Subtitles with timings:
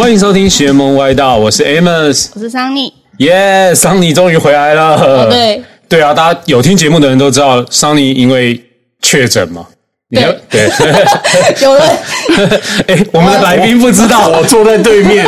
[0.00, 2.90] 欢迎收听邪门歪道，我是 Amos，我是桑尼。
[3.18, 5.28] 耶，桑尼终于回来了。
[5.28, 5.62] 对。
[5.90, 8.58] 对啊，大家有听节目的人都知道，桑尼因为
[9.02, 9.66] 确诊嘛。
[10.08, 10.70] 你要对，
[11.60, 11.82] 有人
[12.88, 15.26] 哎， 我们的来宾不知道，我 坐在对面，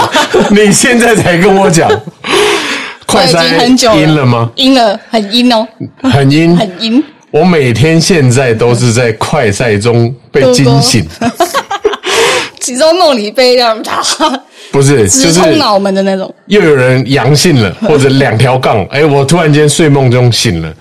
[0.50, 1.86] 你现在才跟我讲，
[3.04, 4.50] 快我已经很久阴了吗？
[4.56, 5.68] 阴了，很阴哦，
[6.02, 7.04] 很阴，很阴。
[7.30, 11.06] 我每天现在都是在快赛中被惊醒，
[12.62, 13.76] 其中梦里被让
[14.70, 16.32] 不是，就是直冲脑门的那种。
[16.46, 20.72] 又有人阳性了，或者两条杠， 哎，我突然间睡梦中醒了，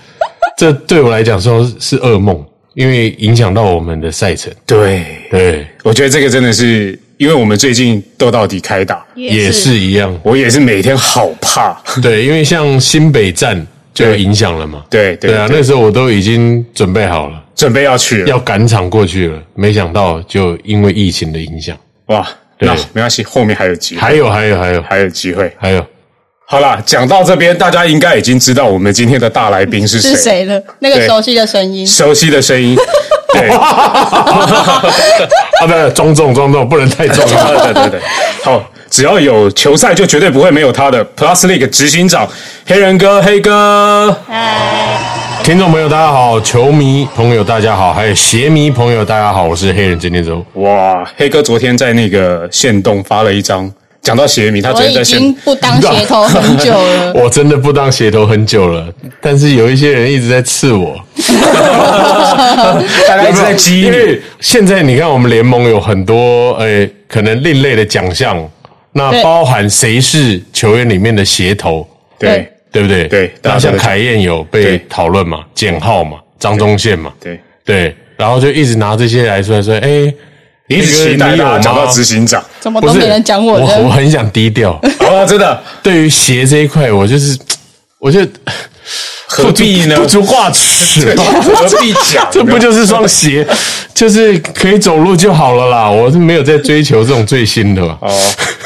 [0.56, 2.42] 这对我来讲说是噩梦，
[2.74, 4.50] 因为影响到我们的赛程。
[4.64, 10.16] 对，对，我觉得这个真的是，因为我们最近斗到底开打，也是一样。
[10.22, 11.76] 我也是每天好怕。
[12.00, 14.84] 对，因为像新北站就有影响了嘛。
[14.90, 17.42] 对对对啊，那时候我都已经准备好了。
[17.54, 22.26] 准备要去了，要赶场过去了，没想到就因为疫情的影响，哇，
[22.58, 24.82] 那没关系，后面还有机会，还有还有还有。
[24.82, 25.86] 还有机会，还有。
[26.44, 30.60] 好啦，讲到这边，大家应该已经知道我们今天的大来宾是谁，是谁了？
[30.80, 32.76] 那个熟悉的声音，熟悉的声音，
[33.32, 34.82] 对， 啊，
[35.66, 37.24] 不，庄重庄重，不能太重。
[37.30, 38.00] 了，对对对，
[38.44, 42.28] 好，只要有球赛，就绝对不会没有他的 Plus League 执行长
[42.66, 44.98] 黑人哥黑哥，嗨，
[45.42, 50.44] 听众朋友大家好，球迷朋友大家好，还有鞋迷朋友大家好，我是黑人今天周。
[50.54, 53.70] 哇，黑哥昨天在那个线动发了一张，
[54.02, 57.12] 讲到鞋迷，他昨天在线经不当鞋头很久了。
[57.16, 60.98] 我真的不当鞋头很久了，但是有一些人一直在刺我，
[63.08, 68.36] 大家一直在激你，因为现在你看我们联盟有很多呃可能另类的奖项，
[68.92, 72.48] 那对包含谁是球员里面的鞋头，对。
[72.72, 73.06] 对不对？
[73.06, 74.80] 对那像凯燕有被对。
[74.88, 80.10] 讨论嘛，简浩嘛，张宗宪嘛，对，对，然后就一直拿这些来说说，哎，
[80.80, 83.90] 你有吗大家讲到执行长，怎么都没人讲我我，我？
[83.90, 84.70] 很想低调。
[85.00, 87.38] 哦，真的对于鞋这一块，我就是，
[87.98, 88.20] 我就
[89.26, 89.96] 何必呢？
[89.96, 91.14] 不足挂齿。
[91.16, 92.26] 何必讲？
[92.30, 93.46] 这不就是双鞋，
[93.94, 95.88] 就是可以走路就好了啦。
[95.88, 97.96] 我是没有在追求这种最新的嘛。
[98.00, 98.20] 哦，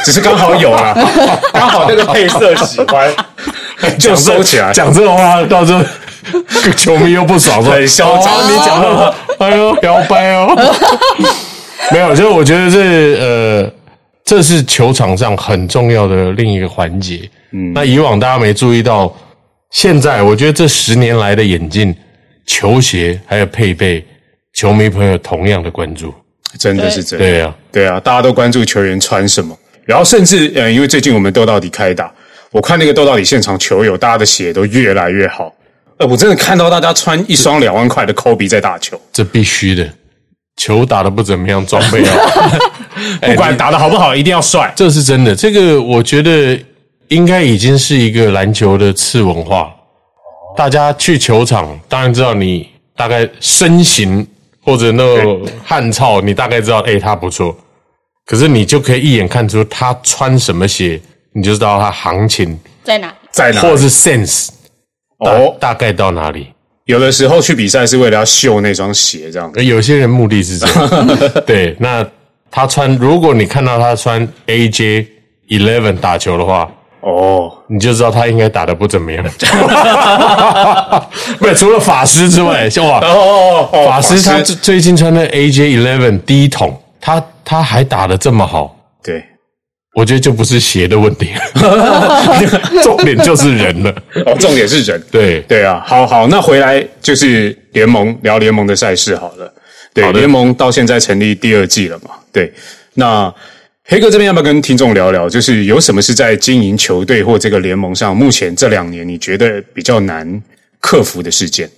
[0.05, 0.95] 只是刚好有啦，
[1.53, 3.13] 刚好那个配色喜欢，
[3.99, 4.73] 就收起来。
[4.73, 5.81] 讲这种话，到时候
[6.77, 10.75] 球迷又不爽，说很嚣张哦你讲的话，哎呦，摇摆哦。
[11.93, 13.73] 没有，就是我觉得这呃，
[14.25, 17.29] 这是球场上很重要的另一个环节。
[17.53, 19.15] 嗯，那以往大家没注意到，
[19.71, 21.95] 现在我觉得这十年来的眼镜，
[22.45, 24.05] 球鞋还有配备，
[24.53, 26.13] 球迷朋友同样的关注。
[26.59, 27.25] 真的是真的。
[27.25, 32.13] 对啊，对啊，大家都关注球员穿什么，然后甚至呃，因为最近我们斗到底开打，
[32.51, 35.55] 我看那个斗到底现场球友，大家的鞋都越来越好。
[35.99, 39.89] 呃，我真的看到大家穿一双两万块的 Kobe 在打球，这必须的。
[40.57, 42.19] 球打得不怎么样，装备好，
[43.23, 44.73] 不管打得好不好，一定要帅。
[44.75, 45.35] 这是真的。
[45.35, 46.59] 这个我觉得
[47.09, 49.71] 应该已经是一个篮球的次文化。
[50.57, 52.67] 大家去球场，当然知道你
[52.97, 54.27] 大概身形
[54.63, 57.55] 或者那种汗臭，你大概知道，哎、他不错。
[58.25, 60.99] 可是你就可以一眼看出他穿什么鞋，
[61.33, 63.15] 你就知道他行情在哪？
[63.31, 63.61] 在哪？
[63.61, 64.49] 或者是 sense
[65.23, 66.49] 大哦，大概到哪里。
[66.87, 69.53] 有的时候去比赛是为了要秀那双鞋，这样。
[69.57, 71.77] 而有些人目的是这样， 对。
[71.79, 72.05] 那
[72.51, 75.07] 他穿，如果你看到他穿 AJ
[75.49, 76.71] Eleven 打球的话，
[77.01, 79.23] 哦，你就知道他应该打得不怎么样。
[81.39, 89.25] 不是，除了法师之外，哇，哦哦，法师他最最近穿的 AJ Eleven 第一桶，他他还打得这么好，对，
[89.97, 91.31] 我觉得就不是鞋的问题，
[92.85, 93.91] 重点就是人了。
[94.27, 95.03] 哦，重点是人。
[95.11, 99.51] 对，对啊，好好，那回来就是联盟聊联盟的赛事好了。
[99.95, 102.11] 对，联盟到现在成立第二季了嘛？
[102.31, 102.53] 对，
[102.93, 103.33] 那
[103.85, 105.27] 黑哥这边要不要跟听众聊聊？
[105.31, 110.43] 就是有什么是在经营球队或这个联盟上，目前这两年你觉得比较难
[110.79, 111.71] 克服的事件？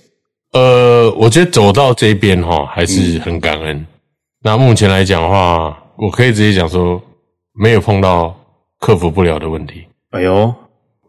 [0.51, 3.85] 呃，我觉得走到这边哈，还是很感恩。
[4.43, 7.01] 那目前来讲的话，我可以直接讲说，
[7.59, 8.33] 没有碰到
[8.79, 9.85] 克服不了的问题。
[10.11, 10.55] 哎呦，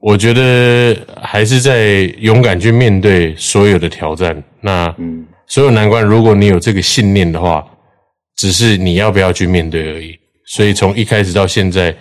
[0.01, 4.43] 我觉得还是在勇敢去面对所有的挑战。
[4.61, 7.65] 那嗯，所有难关，如果你有这个信念的话，
[8.37, 10.19] 只是你要不要去面对而已。
[10.45, 11.95] 所以从一开始到现在，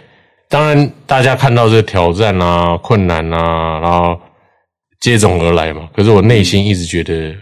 [0.50, 4.20] 当然大家看到这个挑战啊、困难啊，然后
[5.00, 5.88] 接踵而来嘛。
[5.94, 7.36] 可是我内心一直觉得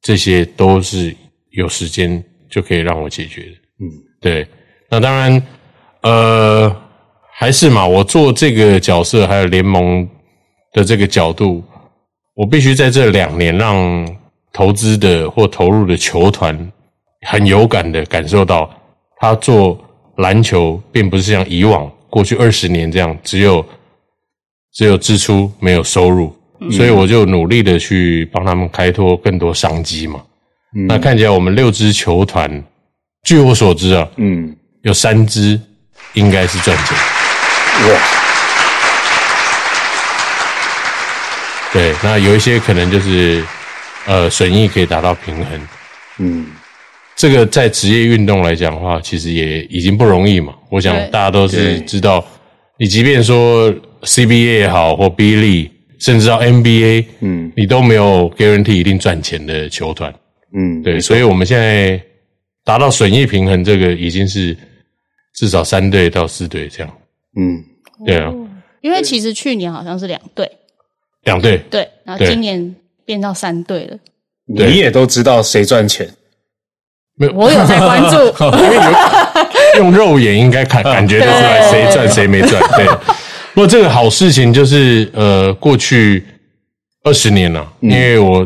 [0.00, 1.14] 这些都是
[1.50, 3.50] 有时间就可以让我解决的。
[3.80, 3.92] 嗯，
[4.22, 4.46] 对。
[4.90, 5.42] 那当然，
[6.02, 6.74] 呃，
[7.32, 10.08] 还是嘛，我做这个角色，还有联盟
[10.72, 11.62] 的这个角度，
[12.34, 14.16] 我必须在这两年让
[14.52, 16.56] 投资的或投入的球团
[17.26, 18.70] 很有感的感受到，
[19.18, 19.78] 他做
[20.18, 23.64] 篮球并不是像以往过去二十年这样，只有
[24.72, 26.70] 只有支出没有收入，嗯。
[26.70, 30.22] 所以我就努力的去帮他们开拓更多商机嘛。
[30.76, 30.86] 嗯。
[30.86, 32.62] 那看起来我们六支球团，
[33.24, 35.60] 据我所知啊，嗯，有三支
[36.14, 36.96] 应该是赚钱。
[37.88, 38.00] 哇，
[41.72, 43.44] 对，那有一些可能就是
[44.06, 45.68] 呃损益可以达到平衡。
[46.18, 46.46] 嗯，
[47.14, 50.52] 这个在职业运动来讲的话，其实也已经不容易嘛。
[50.70, 52.24] 我想大家都是知道，
[52.78, 53.72] 你即便说
[54.02, 60.12] CBA 也好，或 B League，甚至到 NBA，嗯你都没有 guarantee 一定赚钱的球团。
[60.54, 62.00] 嗯，对，所以我们现在
[62.64, 64.56] 达到损益平衡，这个已经是
[65.38, 66.92] 至少三队到四队这样。
[67.36, 67.62] 嗯，
[68.04, 68.32] 对啊，
[68.80, 70.50] 因为其实去年好像是两队，
[71.22, 71.58] 两队。
[71.70, 72.74] 对，然后今年
[73.04, 73.96] 变到三队了。
[74.46, 76.08] 你也都知道谁赚钱，
[77.14, 77.32] 没有。
[77.34, 78.16] 我有在关注，
[78.58, 78.76] 因为
[79.76, 82.60] 有用肉眼应该感感觉得出来谁赚谁没赚。
[82.74, 82.84] 对，
[83.54, 86.24] 不过这个好事情就是呃，过去
[87.04, 88.44] 二十年了、因为我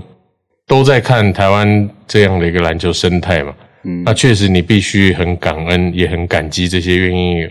[0.67, 3.55] 都在看台湾这样的一个篮球生态嘛。
[3.85, 7.49] 嗯那确实你必须很感恩，也很感激这些愿意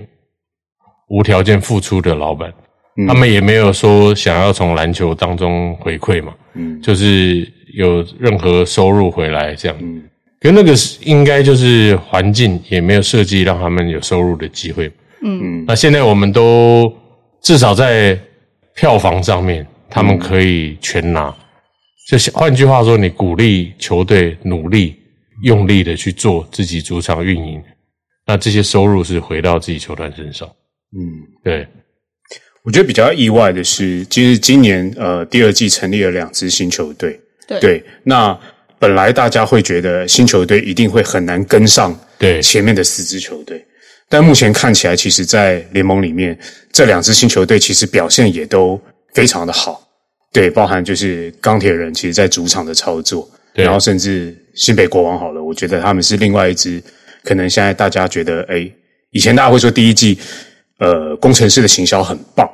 [1.09, 2.53] 无条件付出的老板。
[3.07, 9.77] 他们也没有说想要从篮球当中回馈嘛，嗯就是有任何收入回来这样。
[9.81, 10.03] 嗯
[10.41, 14.91] 可那个是应该就是环境也没有设计让他们有收入的机会。
[15.21, 16.91] 嗯那现在我们都
[17.43, 18.17] 至少在
[18.75, 21.33] 票房上面，他们可以全拿。
[22.09, 24.95] 就是换句话说，你鼓励球队努力、
[25.43, 27.61] 用力的去做自己主场运营，
[28.25, 30.47] 那这些收入是回到自己球团身上。
[30.95, 31.01] 嗯。
[31.43, 31.67] 对，
[32.63, 37.59] 我觉得比较意外的是，其实今年呃第二季成立了两支新球队，对。
[37.59, 38.39] 对，那
[38.77, 42.41] 本来大家会觉得新球队一定会很难跟上对。
[42.41, 43.63] 前面的四支球队，
[44.09, 46.37] 但目前看起来，其实，在联盟里面
[46.71, 48.79] 这两支新球队其实表现也都
[49.13, 49.81] 非常的好，
[50.31, 53.65] 对，包含就是钢铁人，其实在主场的操作，对。
[53.65, 56.81] 然后甚至新北国王好了，我觉得他们是另外一支，
[57.23, 58.69] 可能现在大家觉得，哎，
[59.11, 60.17] 以前大家会说第一季，
[60.79, 62.49] 呃，工程师的行销很棒，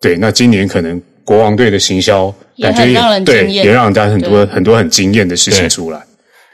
[0.00, 3.64] 对，那今年可能国王队的行销也感觉很让人对，惊艳。
[3.64, 6.00] 也让人家很多很多很惊艳的事情出来，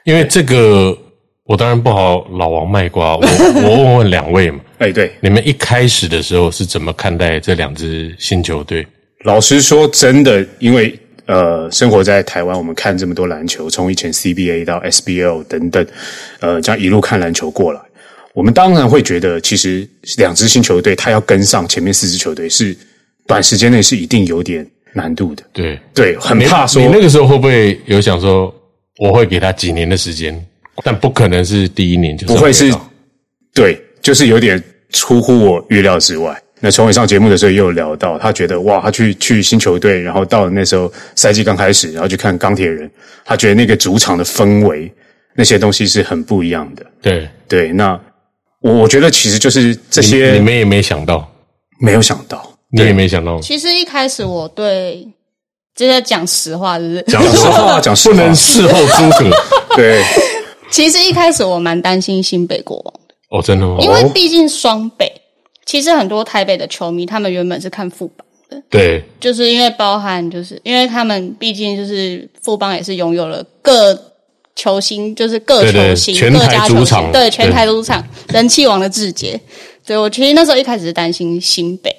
[0.04, 0.96] 因为这个
[1.44, 3.22] 我当然不好老王卖瓜，我
[3.62, 8.86] 我问问两位嘛，哎，对，你们一开始的时候是怎么看待这两支新球队？
[9.24, 10.96] 老实说，真的，因为
[11.26, 15.86] 呃，生活在台湾，我们看这么多篮球，从以前 CBA 到 SBL 等等，
[16.40, 17.80] 呃，这样一路看篮球过来，
[18.32, 19.88] 我们当然会觉得，其实
[20.18, 22.76] 两支新球队，他要跟上前面四支球队，是
[23.26, 25.42] 短时间内是一定有点难度的。
[25.52, 28.54] 对，对，很你怕说你那个时候会不会有想说，
[28.98, 30.46] 我会给他几年的时间，
[30.84, 32.72] 但不可能是第一年就不会是
[33.52, 36.40] 对，就是有点出乎我预料之外。
[36.60, 42.90] 那从伟上节目的时候也有聊到，他觉得哇，他去去新球队，然后到了那时候赛季刚开始，然后去看钢铁人，
[43.24, 44.90] 他觉得那个主场的氛围
[45.34, 46.84] 那些东西是很不一样的。
[47.02, 47.28] 对。
[47.48, 47.96] 对，那
[48.60, 51.30] 我我觉得其实就是这些你们也没想到，
[51.78, 55.06] 没有想到，你也没想到，其实一开始我对，
[55.76, 57.02] 这是讲实话，就是。
[57.02, 58.14] 讲讲实话，讲实话。
[58.14, 59.30] 不能事后诸葛。
[59.76, 60.02] 对，
[60.70, 63.76] 其实一开始我蛮担心新北国王的，哦，真的吗？
[63.78, 65.12] 因为毕竟双北，
[65.66, 69.04] 其实很多台北的球迷他们原本是看富邦的，对。
[69.20, 73.94] 就是因为包含就是因为他们毕竟就是富邦也是拥有了各
[74.54, 77.02] 球星，就是各球星各家球主场。
[77.02, 77.52] 星，对全对。
[77.52, 79.38] 台主场 人气王的志杰。
[79.84, 81.94] 对我其实那时候一开始是担心新北，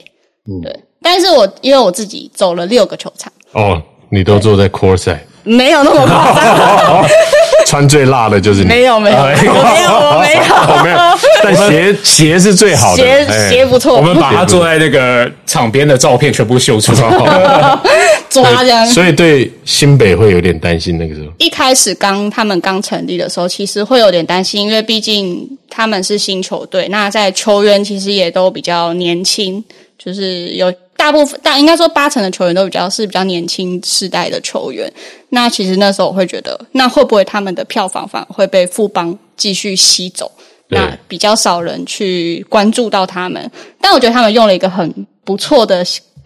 [0.50, 0.59] 嗯。
[0.62, 7.03] 对，但是我因为我自己走了六个球场，哦，你都坐在 court side，没有那么夸张，
[7.67, 9.43] 穿最辣的就是你，没有没有，我没
[9.83, 10.97] 有我没有哦没有，
[11.43, 17.77] 但鞋鞋是最好的，鞋哎鞋不错，我们把他坐在那个场边的照片全部秀出来。
[18.29, 18.86] 抓这样。
[18.88, 21.27] 所以对新北会有点担心那个时候。
[21.38, 29.63] 一开始刚他们刚成立的时候，其实会有点担心，因为毕竟他们是新球队，那在球员其实也都比较年轻，
[29.97, 34.92] 就是有大部分大应该说八成的球员都比较是比较年轻世代的球员。
[35.30, 40.30] 那其实那时候我会觉得，那会不会他们的票房反而会被富邦继续吸走？
[40.70, 43.50] 那比较少人去关注到他们，
[43.80, 45.86] 但我觉得他们用了一个很不错的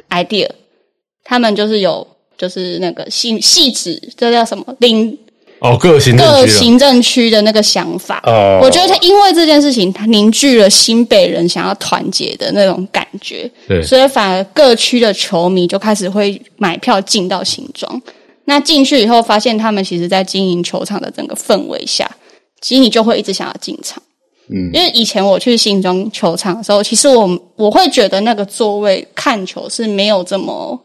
[0.09, 0.49] idea，
[1.23, 5.15] 他们就是有就是那个细细致，这叫什么领
[5.61, 8.19] 哦，各行政各区啊，行政区的那个想法。
[8.25, 18.01] 哦我觉得他因为这件事情，他凝聚了新北人想要团结的那种感觉，对所以反而各区的球迷就开始会买票进到新庄。
[18.45, 22.09] 那进去以后，发现他们其实在经营球场的整个氛围下，
[22.59, 24.01] 其实你就会一直想要进场。
[24.49, 30.77] 嗯，因为以前我去新庄球场的时候，其实我我会觉得那个座位看球是没有这么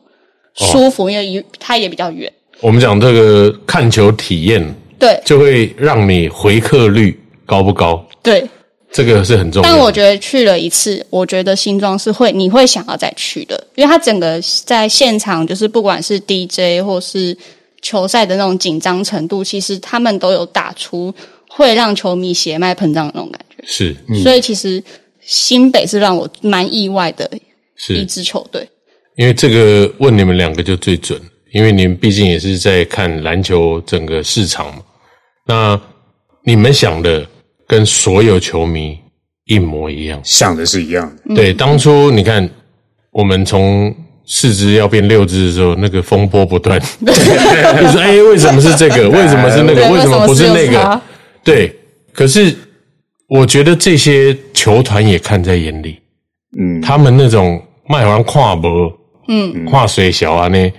[0.54, 2.30] 舒服，因为它也比较远。
[2.60, 8.02] 我们讲这个看球体验，对，就会让你回客率高不高？
[8.22, 8.48] 对，
[8.90, 9.68] 这个是很重要。
[9.68, 17.36] 但我觉得去了一次，我觉得新庄是会你会想要再去的，因为它整个在现场就是不管是 DJ 或是
[17.82, 21.14] 球赛的那种紧张程度，其实他们都有打出
[21.48, 23.62] 会让球迷血脉膨胀的那种感觉。
[23.66, 24.82] 是，所以其实
[25.20, 27.30] 新北是让我蛮意外的
[27.90, 28.66] 一支球队。
[29.16, 31.20] 因为这个问你们两个就最准。
[31.52, 34.82] 因为你们毕竟也是在看篮球整个市场嘛，
[35.46, 35.80] 那
[36.44, 37.26] 你们想的
[37.66, 38.98] 跟所有球迷
[39.46, 41.34] 一模一样，想的是一样的。
[41.34, 42.48] 对，当初你看
[43.12, 43.94] 我们从
[44.26, 49.08] 四支要变六支的时候，那个风波不断， 你说哎，为什么是这个？
[49.10, 49.88] 为什么是那个？
[49.90, 51.00] 为什么不是那个？
[51.44, 51.74] 对，
[52.12, 52.54] 可是
[53.28, 56.00] 我觉得这些球团也看在眼里，
[56.58, 58.92] 嗯，他们那种卖完跨博，
[59.28, 60.72] 嗯，跨水小啊那。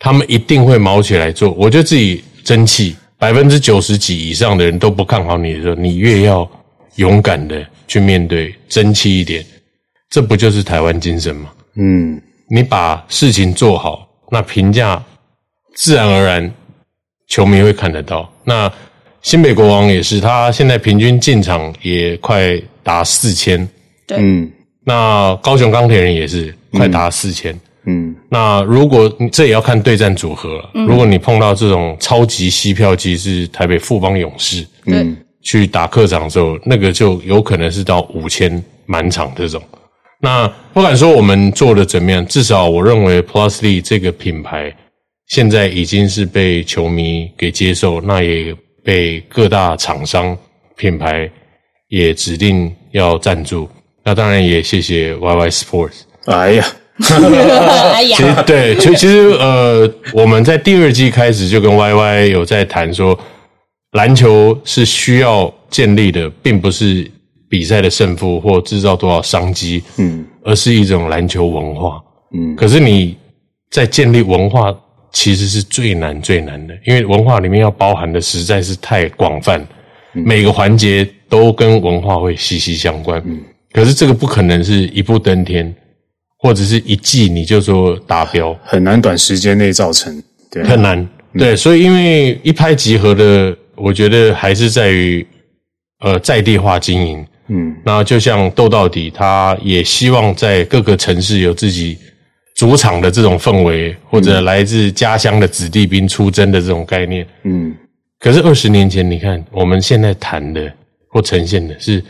[0.00, 1.52] 他们一定会毛起来做。
[1.52, 6.50] 我觉得自己争气，百分之九十几以上的人都不看好你的时候，你越要
[6.96, 9.44] 勇敢的去面对，争气一点。
[10.08, 11.50] 这不就是台湾精神吗？
[11.76, 15.00] 嗯，你把事情做好，那评价
[15.74, 16.52] 自然而然
[17.28, 18.28] 球迷会看得到。
[18.42, 18.72] 那
[19.22, 23.68] 新北国王也是，他现在平均进场也快达四千。
[24.06, 24.50] 对，嗯，
[24.82, 27.54] 那高雄钢铁人也是快达四千。
[27.86, 30.70] 嗯，那如果这也要看对战组合了。
[30.86, 39.62] 如果你碰到这种超级吸票机是台北富邦勇士，嗯，去打客场的时候，那个就有可能是到五千满场这种。
[40.20, 44.70] 那不敢说我们做的怎么样，至少我认为 Plusly 这个品牌
[45.28, 50.36] 现在已经是被球迷给接受，那也被各大厂商
[50.76, 51.30] 品牌
[51.88, 53.66] 也指定要赞助。
[54.04, 56.00] 那当然也谢谢 YY Sports。
[56.26, 56.66] 哎呀。
[57.00, 63.18] 其实对，其其实呃，我们在第二季开始就跟 Y Y 有在谈说，
[63.92, 67.10] 篮球是需要建立的，并不是
[67.48, 72.00] 比赛的胜负或制造多少商机，嗯，而是一种篮球文化，
[72.34, 72.54] 嗯。
[72.54, 73.16] 可是你
[73.70, 74.74] 在建立文化，
[75.12, 79.66] 其实是最难最难的，因为文化里面要包含的实在是太广泛，
[80.12, 83.22] 每个环节都跟文化会息息相关。
[83.26, 83.40] 嗯，
[83.72, 85.74] 可是这个不可能是一步登天。
[86.42, 95.26] 或者是一季你就说达标，很难短时间内造成，对，很难，对，所以因为一拍即合的，我觉得还是在于
[96.00, 101.98] 呃在地化经营，嗯，那就像斗到底，他也希望在各个城市有自己
[102.54, 107.74] 主场的这种氛围，或者来自家乡的子弟兵出征的这种概念，嗯，
[108.18, 110.72] 可是二十年前，你看我们现在谈的
[111.10, 112.02] 或呈现的是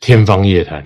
[0.00, 0.84] 天方夜谭，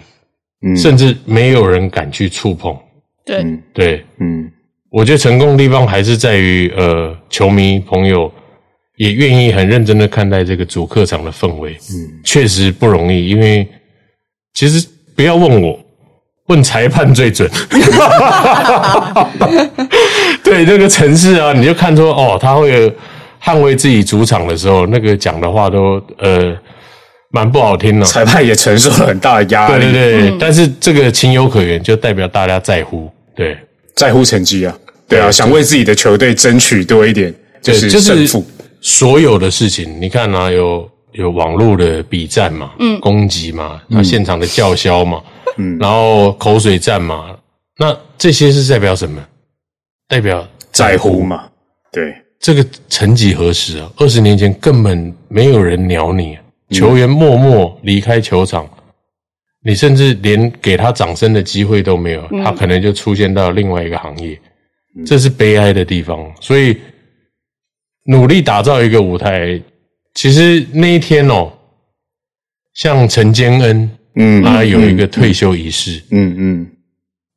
[0.66, 2.78] 嗯，甚至没有人敢去触碰。
[3.24, 3.44] 对。
[3.72, 4.50] 对，嗯，
[4.90, 8.32] 我觉得成功的地方还是在于，呃，球迷朋友
[8.96, 13.66] 也愿意很认真的看待这个主客场的氛围，嗯，确实不容易，因为
[14.54, 15.78] 其实不要问我，
[16.46, 17.48] 问裁判最准，
[20.42, 22.92] 对那个城市啊，你就看出哦，他会
[23.42, 26.56] 捍卫自己主场的时候，那个讲的话都呃。
[27.32, 29.84] 蛮不好听的，裁判也承受了很大的压力。
[29.84, 33.56] 对对对，但是这个情有可原，就代表大家在乎，对，
[33.94, 34.76] 在乎成绩啊，
[35.08, 37.32] 对啊，想为自己的球队争取多一点，
[37.62, 38.44] 就是胜负。
[38.80, 45.22] 所有的事情，你看啊，有有网络的比战嘛，嗯，攻击嘛，那现场的叫嚣嘛，
[45.56, 47.36] 嗯，然后口水战嘛，
[47.78, 49.22] 那这些是代表什么？
[50.08, 51.44] 代表在乎嘛？
[51.92, 56.36] 对，这个曾几何时啊，二十年前根本没有人鸟你。
[56.70, 58.68] 球员默默离开球场，
[59.62, 64.40] 你甚至连给他掌声的机会都没有，他可能就出现到另外一个行业，
[65.04, 66.32] 这是悲哀的地方。
[66.40, 66.76] 所以
[68.04, 69.60] 努力打造一个舞台，
[70.14, 71.52] 其实那一天哦，
[72.74, 76.66] 像陈坚恩，嗯，他有一个退休仪式，嗯嗯，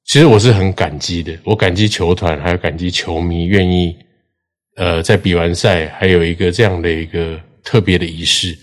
[0.06, 3.96] 其实我是很感激的，我感激球团，还有感激球迷愿意，
[4.76, 8.56] 呃，在比完赛还有一个这样的一个特别的仪式。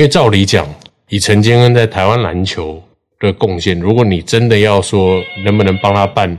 [0.00, 0.66] 因为照理讲，
[1.10, 2.82] 以陈坚恩在台湾篮球
[3.18, 6.38] 的贡献，如果你真的要说能不能帮他办，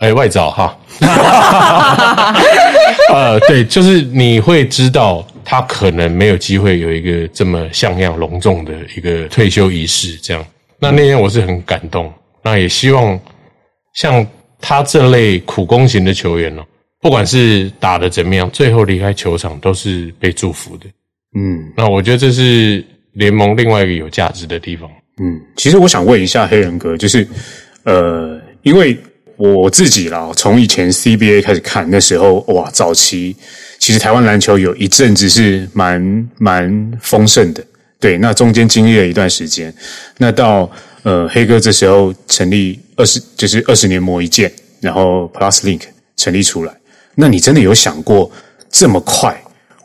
[0.00, 0.76] 哎，外找哈，
[3.14, 10.44] 呃，对，就是你会知道他可能没有机会有一个这么像样隆重的一个退休仪式，这样。
[10.80, 13.16] 那那天我是很感动，那也希望
[13.94, 14.26] 像
[14.60, 16.62] 他这类苦攻型的球员哦，
[17.00, 20.86] 不管是打的怎么样，最后离开球场都是被祝福的。
[21.34, 24.90] 嗯，那我觉得这是联盟另外一个有价值的地方。
[25.20, 27.26] 嗯，其实我想问一下黑人哥，就是
[27.84, 28.96] 呃，因为
[29.36, 33.36] 我自己啦，从以前 CBA 开始看，那时候哇，早期
[33.78, 37.64] 其实台湾篮球有一阵子是蛮蛮丰盛的，
[37.98, 39.72] 对，那中间经历了一段时间，
[40.18, 40.70] 那到
[41.02, 45.82] 呃黑哥这时候成立二十就是二十年磨一剑，然后 Plus Link
[46.16, 46.74] 成立出来，
[47.14, 48.30] 那你真的有想过
[48.70, 49.38] 这么快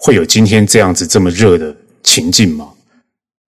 [0.06, 2.70] 会有今天这样子这么热的情境吗？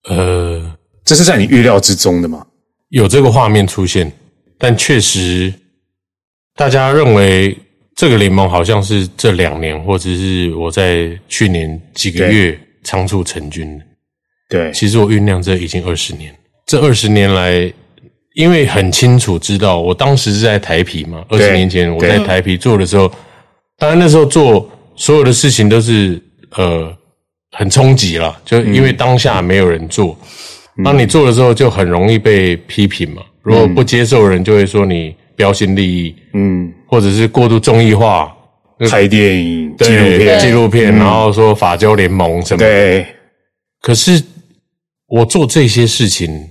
[0.10, 0.76] 呃，
[1.06, 2.44] 这是在你预料之中的吗？
[2.90, 4.12] 有这个画面出现，
[4.58, 5.54] 但确实
[6.56, 7.56] 大家认为
[7.96, 13.86] 这个联盟好像是这两年，或者是我在去年几个月仓促成军的。
[14.50, 17.72] 对，其实我酝酿这已经二十年，这二十年来，
[18.34, 23.08] 因为很清楚知道，我当时是在台皮嘛，二十年前我在台皮做的时候，
[23.78, 26.20] 当然那时候做所有的事情都是
[26.56, 26.96] 呃
[27.52, 30.18] 很冲击了，就因为当下没有人做，
[30.84, 38.32] 当你做了之后就很容易被批评嘛，如果不接受人就会说你标新立异，嗯，或者是过度综艺化，
[38.90, 43.08] 拍电影、纪对录片，纪录片，然后说法交联盟什么的，对，
[43.82, 44.24] 可是
[45.08, 46.50] 我做这些事情，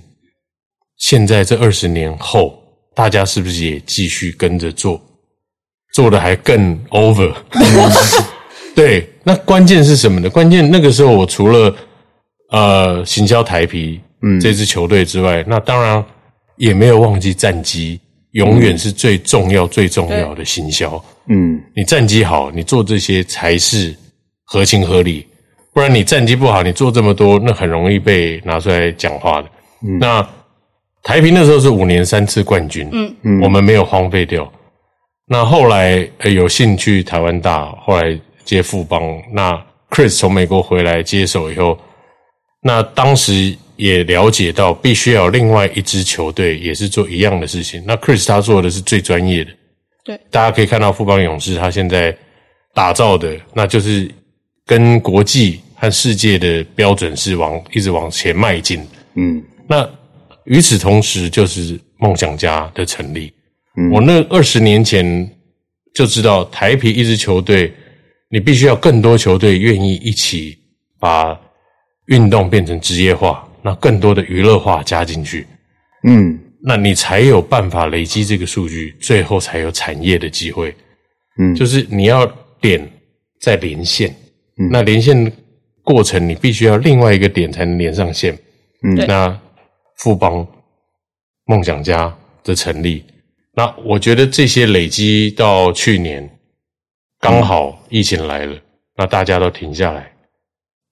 [0.97, 2.61] 现在这二十年后，
[2.93, 5.01] 大家是不是也继续跟着做，
[5.93, 7.33] 做的还更 over？
[8.75, 10.29] 对，那关键是什么呢？
[10.29, 11.75] 关键那个时候我除了
[12.51, 16.03] 呃行销台皮嗯这支球队之外，那当然
[16.57, 17.99] 也没有忘记战机，
[18.31, 21.03] 永远是最重要、最重要的行销。
[21.27, 23.95] 嗯，你战绩好，你做这些才是
[24.45, 25.25] 合情合理。
[25.73, 29.47] 不然你战绩不好，你做这么多，那很容易被拿出来讲话的。
[29.99, 30.27] 那
[31.03, 34.51] 台平那时候是五年三次冠军，嗯嗯，我们没有荒废掉。
[35.27, 39.21] 那后来、呃、有幸去台湾大，后来接富邦。
[39.31, 39.53] 那
[39.91, 41.79] Chris 从美国回来接手以后，
[42.63, 47.83] 那当时也了解到，必须要有另外一支球队也是做一样的事情。
[47.85, 49.51] 那 Chris 他做的是最专业的，
[50.03, 52.15] 对，大家可以看到富邦勇士他现在
[52.73, 54.09] 打造的，那就是
[54.65, 58.81] 跟国际和世界的标准是往一直往前迈进。
[59.13, 59.87] 嗯，那
[60.45, 63.31] 与此同时，就是梦想家的成立。
[63.93, 65.29] 我那二十年前
[65.93, 67.73] 就知道，台皮一支球队，
[68.29, 70.57] 你必须要更多球队愿意一起
[70.99, 71.39] 把
[72.05, 75.45] 运动变成职业化，那更多的娱乐化加进去，
[76.07, 80.75] 嗯，那你才有办法累积这个数据，最后才有产业的机会。
[81.39, 81.55] 嗯。
[81.55, 82.25] 就是你要
[82.61, 82.87] 点
[83.41, 84.15] 再连线，
[84.71, 85.31] 那连线
[85.83, 88.37] 过程你必须要另外一个点才能连上线。
[88.83, 88.95] 嗯。
[89.07, 89.39] 那
[89.97, 90.45] 富邦、
[91.45, 93.03] 梦想家的成立，
[93.53, 96.29] 那我觉得这些累积到去年，
[97.19, 98.55] 刚好疫情来了，
[98.95, 100.11] 那大家都停下来，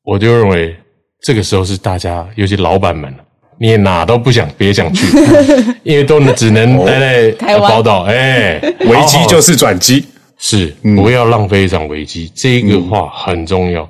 [0.04, 0.76] 我就认为
[1.22, 3.14] 这个时候是大家，尤其老板们，
[3.60, 5.06] 你也哪都不想，别想去，
[5.84, 7.72] 因为都只能待在台湾。
[7.72, 10.06] 宝岛，哎，危机就是转机。
[10.40, 13.90] 是不要浪费一场危机，这个话很重要。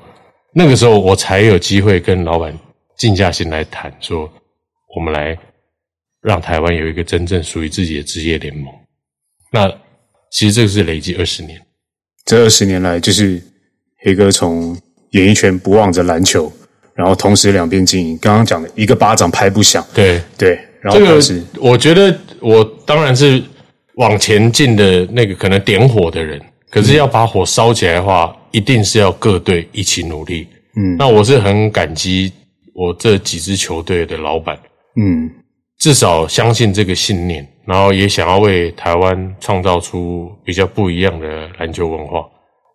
[0.54, 2.58] 那个时候我才有机会跟老板
[2.96, 4.32] 静下心来谈，说
[4.96, 5.38] 我们来
[6.22, 8.74] 让台湾有一个真正属于自己的职业联盟。
[9.52, 9.70] 那
[10.32, 11.62] 其实这个是累积二十年，
[12.28, 13.42] 这二十年来，就是
[14.04, 14.78] 黑哥从
[15.12, 16.52] 演艺圈不忘着篮球，
[16.94, 18.18] 然后同时两边经营。
[18.18, 23.42] 刚刚讲的一个巴掌拍不响，对对，然后这个，我觉得我当然是
[23.96, 26.38] 往前进的那个可能点火的人，
[26.70, 30.46] 可是要把火烧起来的话，一定是要各队一起努力。
[30.76, 32.32] 嗯那我是很感激
[32.74, 34.60] 我这几支球队的老板，
[34.98, 35.32] 嗯
[35.80, 42.26] 至少相信这个信念，然后也想要为台湾创造出比较不一样的篮球文化。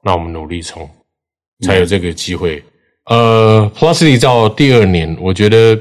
[0.04, 0.88] 那我们努力冲，
[1.64, 2.62] 才有这个机会。
[3.06, 5.78] 呃，Plusly 到第二年，我觉得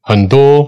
[0.00, 0.66] 很多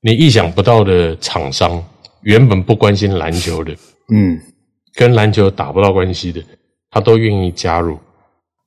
[0.00, 1.82] 你意想不到的厂商，
[2.22, 3.72] 原本不关心篮球的，
[4.12, 4.38] 嗯
[4.94, 6.42] 跟篮球打不到关系的，
[6.90, 7.98] 他都愿意加入。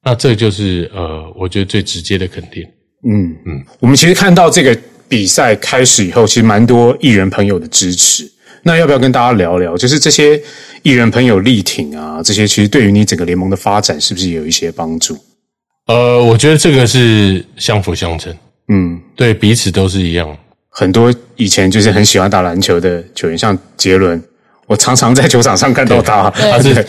[0.04, 2.64] 那这就是呃，我觉得最直接的肯定。
[3.10, 8.30] 嗯嗯，我们其实看到这个比赛开始以后，其实蛮多艺人朋友的支持。
[8.64, 9.76] 那要不要跟大家聊聊？
[9.76, 10.42] 就是这些
[10.84, 15.18] 艺人朋友力挺啊，这些其实对于你整个联盟的发展，是不是也有一些帮助？
[15.88, 18.34] 呃，我觉得这个是相辅相成，
[18.70, 20.34] 嗯，对彼此都是一样。
[20.70, 24.24] 很多以前就是很喜欢打篮球的球员，像杰伦，
[24.66, 26.30] 我常常在球场上看到他。
[26.30, 26.88] 他是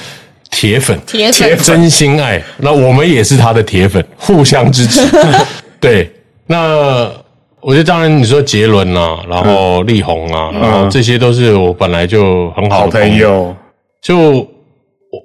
[0.50, 2.40] 铁粉，铁粉铁粉真心爱。
[2.59, 5.05] 那我们也是他的铁粉，互相支持。
[5.81, 6.09] 对，
[6.46, 7.12] 那
[7.64, 13.57] 我觉得当然你说杰伦啊，然后力宏啊，然后这些都是我本来就很好好的朋友，
[14.03, 14.46] 就我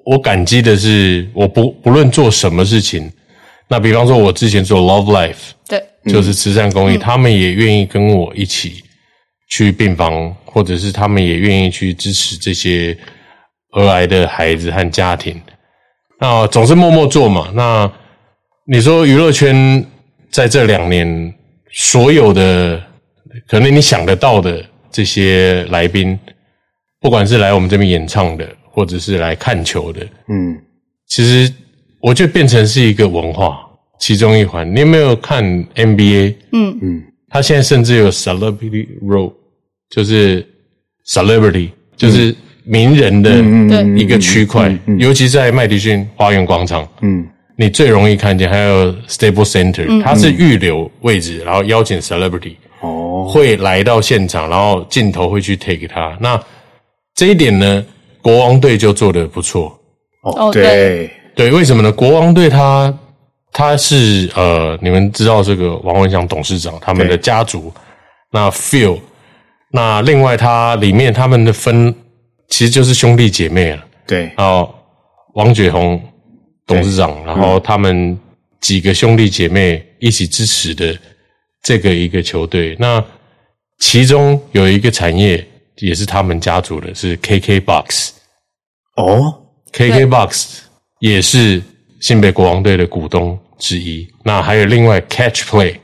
[0.06, 3.12] 我感激的是，我不不论做什么事情，
[3.68, 8.84] 那比方说我之前做 Love Life，对，就是慈善公益，他们也愿意跟我一起
[9.50, 12.98] 去病房，或者是他们也愿意去支持这些
[13.74, 15.40] 儿癌的孩子和家庭。
[16.22, 17.50] 那总是默默做嘛。
[17.54, 17.92] 那
[18.66, 19.86] 你说娱乐圈
[20.32, 21.34] 在这两年
[21.72, 22.82] 所有的
[23.48, 26.18] 可能你想得到的这些来宾，
[27.00, 30.58] 不管是来我们这边演唱的，或者是来看球的，嗯，
[31.08, 31.52] 其实
[32.02, 33.60] 我觉得变成是一个文化
[34.00, 34.74] 其中一环。
[34.74, 35.44] 你有没有看
[35.76, 36.36] NBA？
[36.54, 36.80] 嗯。
[36.82, 39.34] 嗯，他现在甚至有 celebrity role，
[39.90, 40.48] 就是
[41.06, 43.34] celebrity，就是名人的
[43.98, 47.28] 一个区块，尤其在麦迪逊花园广场，嗯，
[47.60, 48.50] 你最容易看见。
[48.50, 56.18] 还有 Staples Center，它是预留位置，然后邀请 celebrity 哦，会来到现场，然后镜头会去 take 他。
[56.22, 56.42] 那
[57.16, 57.86] 这一点呢，
[58.22, 59.78] 国王队就做的不错。
[60.22, 61.92] 哦对，对，为什么呢？
[61.92, 62.98] 国王队他
[63.52, 67.74] 他是呃，你们知道这个王文祥董事长他们的家族，
[68.32, 68.98] 那 Phil，
[69.70, 71.94] 那另外他里面他们的分
[72.48, 73.84] 其实就是兄弟姐妹了。
[74.08, 74.74] 对，然后
[75.34, 76.02] 王觉宏
[76.70, 78.18] 董事长，然后他们
[78.62, 80.96] 几个兄弟姐妹一起支持的
[81.64, 82.78] 这个一个球队。
[82.80, 83.04] 那
[83.80, 85.44] 其中有一个产业
[85.78, 88.10] 也是他们家族的，是 KKBOX。
[88.98, 89.42] 哦
[89.74, 90.60] ，KKBOX
[91.00, 91.62] 也是
[92.00, 94.08] 新北国王队的股东之一。
[94.24, 95.78] 那还有另外 Catch Play，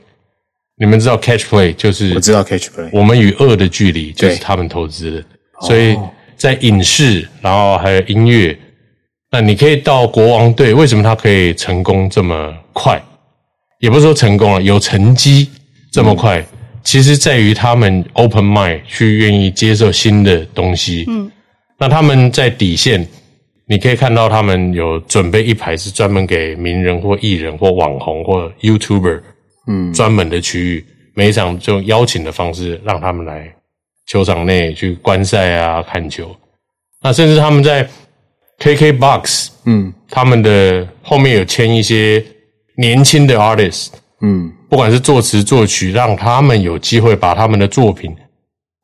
[0.76, 5.24] 你们知道 Catch Play 就是我知道 Catch Play，我们与恶的距离就是他们投资的，
[5.66, 5.96] 所以
[6.36, 8.56] 在影视，然后还有音乐，
[9.36, 12.98] 那你可以到国王队，为什么他可以成功这么快？
[13.80, 15.50] 也不是说成功了，有成绩
[15.92, 16.42] 这么快，
[16.82, 21.04] 其实在于他们 open mind 去愿意接受新的东西。
[21.08, 21.30] 嗯，
[21.78, 23.06] 那他们在底线，
[23.66, 29.20] 你可以看到他们有准备一排是专门给名人或艺人或网红或 YouTuber。
[29.66, 33.52] 嗯，专门的区域，每一场就邀请的方式让他们来
[34.06, 36.34] 球场内去观赛啊、看球。
[37.02, 37.86] 那甚至他们在
[38.58, 39.92] KKBOX，嗯。
[40.08, 42.24] 他们的后面有签一些
[42.76, 43.88] 年轻的 artist，
[44.20, 48.14] 嗯，不管是作词作曲，让他们有机会把他们的作品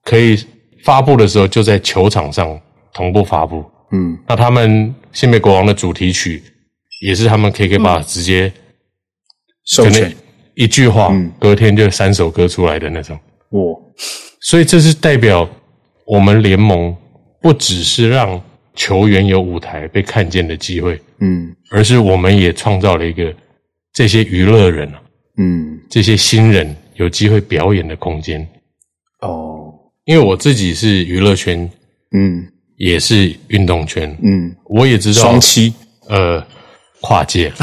[0.02, 0.44] 可以
[0.84, 2.60] 发布的时候就在球场上
[2.92, 3.64] 同步发布。
[3.92, 6.42] 嗯，那他们新北国王的主题曲
[7.02, 8.52] 也是他们 KKBOX 直接
[9.76, 10.16] 可能授权。
[10.54, 13.18] 一句话，隔天就三首歌出来的那种。
[13.50, 13.60] 哇。
[14.40, 15.48] 所以这是代表
[16.04, 16.94] 我们联盟
[17.40, 18.42] 不只是让
[18.74, 21.54] 球员有舞台被看见的机会，嗯。
[21.70, 23.32] 而是我们也创造了一个
[23.92, 25.00] 这些娱乐人啊，
[25.38, 25.78] 嗯。
[25.90, 28.46] 这些新人有机会表演的空间。
[29.20, 29.72] 哦。
[30.04, 31.70] 因为我自己是娱乐圈，
[32.16, 32.46] 嗯。
[32.78, 35.72] 也是运动圈，嗯，我也知道双七
[36.08, 36.44] 呃，
[37.00, 37.52] 跨界。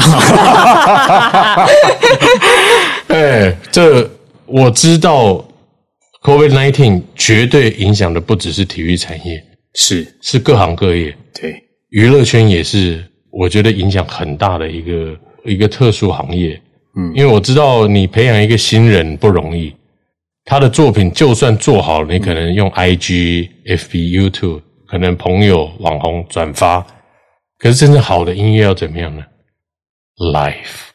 [3.08, 4.10] 哎，这
[4.46, 5.46] 我知道
[6.22, 16.60] ，COVID nineteen 绝对影响的不只是体育产业，是是各行各业，对，娱乐圈也是，我觉得影响很大的一个一个特殊行业。
[16.96, 19.72] 嗯，因为我知道你培养一个新人不容易，
[20.44, 26.84] 他的作品就算做好，你可能用 IG、FB、YouTube，可能朋友、网红转发，
[27.58, 29.22] 可是真正好的音乐要怎么样呢
[30.16, 30.88] ？Live。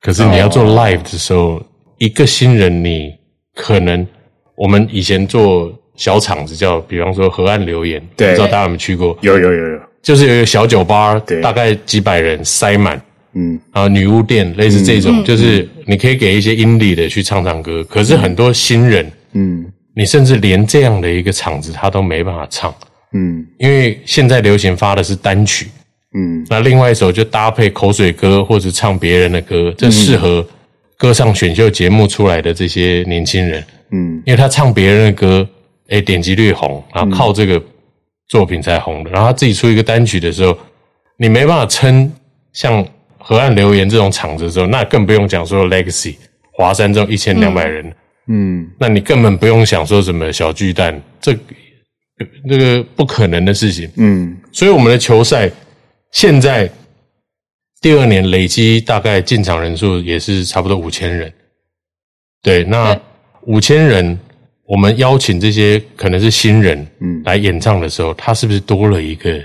[0.00, 1.62] 可是你要做 live 的时候，
[1.98, 3.12] 一个新人你
[3.54, 4.06] 可能
[4.56, 8.30] 我们以前做小场子叫，比方说河岸留言，对。
[8.30, 9.16] 不知道大家有没有去过？
[9.20, 13.00] 有有有有，就是有一个小酒吧对，大概几百人塞满，
[13.34, 13.58] 嗯。
[13.72, 19.64] 然后女巫店类似这种，就是你可以给一些 indie 的去唱唱歌，可是很多新人，嗯。
[19.96, 22.74] 你甚至连这样的一个场子他都没办法唱，
[23.12, 23.46] 嗯。
[23.58, 25.68] 因为现在流行发的是单曲，
[26.14, 26.44] 嗯。
[26.50, 30.44] 那另外一首就搭配口水歌或者唱别人的歌，这适合
[30.98, 34.20] 歌唱选秀节目出来的这些年轻人，嗯。
[34.26, 35.48] 因为他唱别人的歌，
[35.88, 37.62] 哎，点击率红，然后靠这个
[38.28, 39.10] 作品才红的。
[39.10, 40.56] 然后他自己出一个单曲的时候，
[41.16, 42.10] 你没办法撑
[42.52, 42.86] 像
[43.18, 46.16] 河岸留言这种场子的时候，那更不用讲说 Legacy
[46.52, 47.94] 华山这种一千两百人，
[48.28, 51.36] 嗯那你根本不用想说什么小巨蛋，这
[52.48, 53.90] 这个不可能的事情。
[53.96, 55.50] 嗯所以我们的球赛
[56.12, 56.70] 现在
[57.80, 61.32] 第二年累积大概进场人数也是差不多五千人。
[62.42, 63.02] 对，那对
[63.46, 64.18] 五千人，
[64.66, 69.38] 我们邀请这些可能是新人，嗯来演唱的时候，他是不是多了一个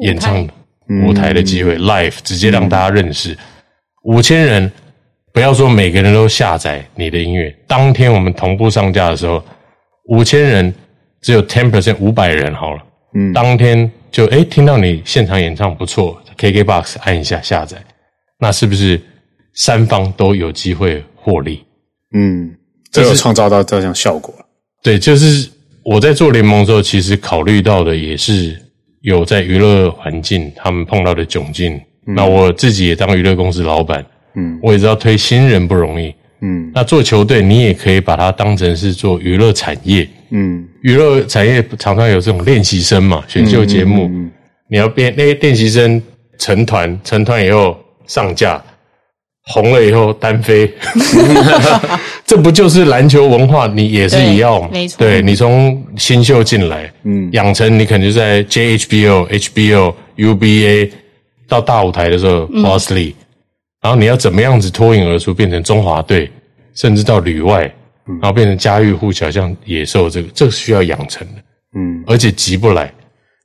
[0.00, 0.46] 演唱
[1.06, 3.36] 舞台的机会、l i v e 直接让大家认识
[4.04, 4.70] 五千人。
[5.30, 9.40] 不要说每个人都下载你的音乐，当天我们同步上架的时候，
[10.08, 10.74] 五千人
[11.20, 12.82] 只有 ten percent 五百人好了。
[13.14, 17.76] 嗯当天就哎听到你现场演唱不错，KKBOX 按一下下载，
[18.38, 19.00] 那是不是
[19.54, 21.64] 三方都有机会获利？
[22.14, 22.56] 嗯，
[22.90, 24.34] 这有创造到这样效果。
[24.88, 25.46] 对，就是
[25.82, 28.58] 我在做联盟的时候，其实考虑到的也是
[29.02, 31.78] 有在娱乐环境他们碰到的窘境。
[32.06, 34.02] 那我自己也当娱乐公司老板，
[34.34, 44.10] 嗯，我也知道推新人不容易，嗯，那做球队你也可以把它当成是做娱乐产业，嗯，娱乐产业常常有这种练习生嘛，选秀节目，
[44.70, 46.02] 你要变那些练习生
[46.38, 48.64] 成团，成团以后上架。
[49.50, 50.70] 红了以后单飞，
[52.26, 53.66] 这不就是篮球文化？
[53.66, 54.98] 你也是一样，没错。
[54.98, 60.90] 对你从新秀进来，嗯，养成你肯定就在 JHBO、HBO、UBA
[61.48, 63.16] 到大舞台的时候 p l u s l y
[63.80, 66.30] 然后你要怎么样子脱颖而出，变成中华队，
[66.74, 67.62] 甚至到旅外，
[68.20, 71.40] 然后变成家喻户晓，像野兽这个，这个需要养成的，
[71.74, 72.92] 嗯，而且急不来，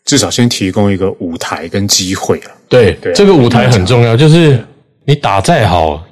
[0.04, 2.52] 至少先提供一个舞台跟机会了。
[2.68, 4.60] 对，这个舞台很重要，就是。
[5.06, 6.04] 你打再好，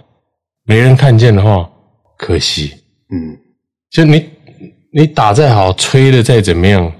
[0.65, 1.69] 没人看见的话，
[2.17, 2.71] 可惜。
[3.10, 3.38] 嗯，
[3.89, 4.30] 就你
[4.93, 6.91] 你打再好，吹的再怎么样，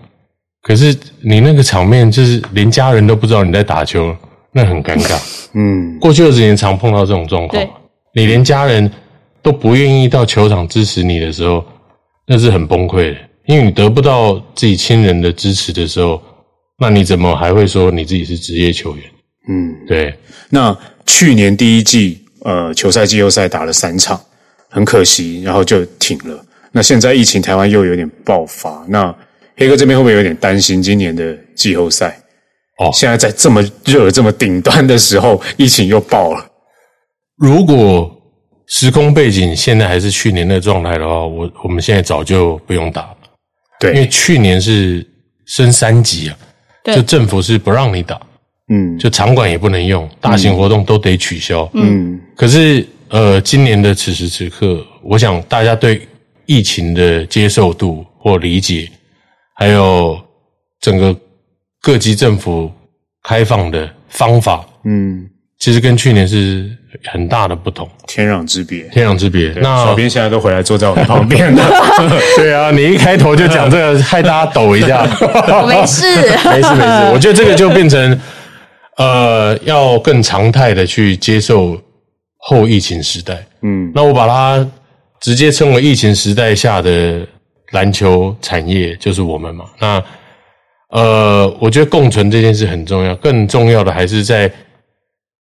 [0.62, 4.15] 可是你那个场面就是连家人都不知道你在打球，
[4.51, 5.19] 那很尴尬。
[5.54, 7.67] 嗯，过去二十年常碰到这种状况，
[8.13, 8.89] 你连家人
[9.41, 11.63] 都不愿意到球场支持你的时候，
[12.25, 16.21] 那是很崩溃的，因为你得不到自己亲人的支持的时候，
[16.77, 19.06] 那你怎么还会说你自己是职业球员？
[19.47, 20.13] 嗯，对，
[20.49, 20.77] 那。
[21.08, 24.19] 去年第一季，呃，球赛季后赛打了三场，
[24.69, 26.45] 很可惜，然后就停了。
[26.71, 29.13] 那现在疫情台湾又有点爆发，那
[29.58, 32.17] 黑哥这边会不会有点担心今年的季后赛？
[32.80, 36.45] 哦，现在在这么热、这么顶端的时候，疫情又爆了。
[37.36, 38.10] 如果
[38.67, 43.17] 时空背景现在还是去年的状态的话，我我们现在早就不用打了。
[43.80, 45.06] 对，因为去年是
[45.45, 46.38] 升三级啊，
[46.86, 48.19] 就政府是不让你打。
[48.73, 51.69] 嗯，就场馆也不能用，大型活动都得取消。
[51.73, 56.07] 嗯，可是呃，今年的此时此刻，我想大家对
[56.45, 58.89] 疫情的接受度或理解，
[59.55, 60.17] 还有
[60.79, 61.13] 整个
[61.81, 62.71] 各级政府
[63.21, 65.27] 开放的方法，嗯，
[65.60, 66.71] 其实跟去年是
[67.12, 69.51] 很大的不同，天壤之别，天壤之别。
[69.62, 71.63] 那小编现在都回来坐在我旁边了。
[72.38, 75.05] 对啊，你一开头就讲这个，害大家抖一下。
[75.67, 76.05] 没事，
[76.45, 77.12] 没事，没事。
[77.13, 78.17] 我觉得这个就变成。
[79.02, 81.76] 呃，要更常态的去接受
[82.38, 84.72] 后疫情时代，嗯，那我把它
[85.20, 87.28] 直接称为疫情时代下的
[87.72, 89.66] 篮球产业，就是我们嘛。
[89.80, 90.04] 那
[90.90, 94.52] 呃，我觉得共存这件事很重要，更重要的还是在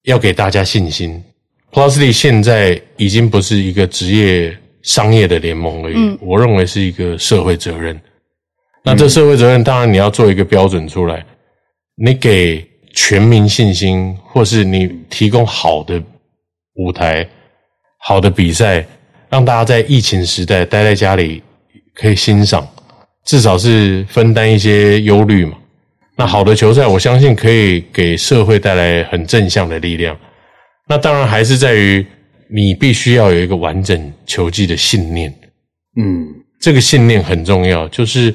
[0.03, 1.23] 要给大家信心。
[1.71, 7.97] Plusly 现在已经不是一个职业商业的联盟而已，我认为是一个社会责任。
[8.83, 11.25] 那这社会责任，当然你要做一个标准出来，
[11.95, 12.67] 你给。
[12.99, 16.01] 全民信心，或是你提供好的
[16.73, 17.29] 舞台、
[17.99, 18.83] 好的比赛，
[19.29, 21.43] 让大家在疫情时代待在家里
[21.93, 22.67] 可以欣赏，
[23.23, 25.55] 至少是分担一些忧虑嘛。
[26.15, 30.17] 那好的球赛，我相信可以给社会带来很正向的力量。
[30.89, 32.03] 那当然还是在于
[32.49, 35.31] 你必须要有一个完整球技的信念。
[36.01, 36.25] 嗯，
[36.59, 38.33] 这个信念很重要，就是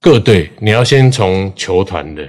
[0.00, 2.22] 各队你要先从球团的，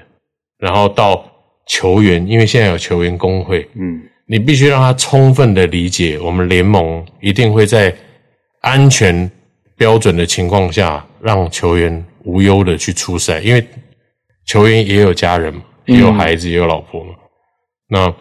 [0.57, 1.23] 然后到。
[1.67, 7.95] 球员，因为现在有球员工会，嗯，你必须让他充分的理解，我们联盟一定会在
[8.61, 9.29] 安全
[9.77, 13.65] 标准的情况下，让球员无忧的去出赛，因为
[14.45, 17.13] 球员也有家人嘛，也有孩子，也有老婆嘛。
[17.87, 18.13] 那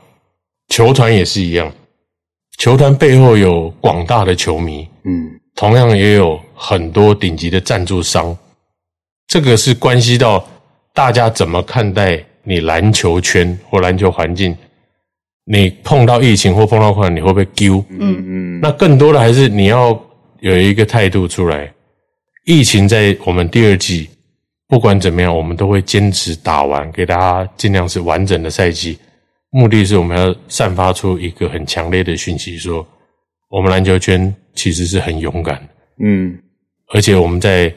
[0.68, 1.72] 球团也是一样，
[2.58, 8.36] 球团背后有广大的球迷，嗯，同样也有很多顶级的赞助商，
[9.26, 10.48] 这个是关系到
[10.94, 12.24] 大家怎么看待。
[12.44, 14.56] 你篮球圈或篮球环境，
[15.44, 17.84] 你碰到疫情或碰到困难，你会不会丢？
[17.90, 18.60] 嗯嗯。
[18.60, 19.98] 那更多的还是你要
[20.40, 21.72] 有一个态度出来。
[22.44, 24.10] 疫情在我们第二季，
[24.68, 28.98] 不管怎么样，我们都会坚持打完，给大家尽量是完整的赛季。
[29.50, 32.86] 目的是我们要散发出一个很强烈的讯息，说
[33.48, 35.62] 我们篮球圈其实是很勇敢。
[36.00, 36.36] 嗯，
[36.88, 37.72] 而且我们在。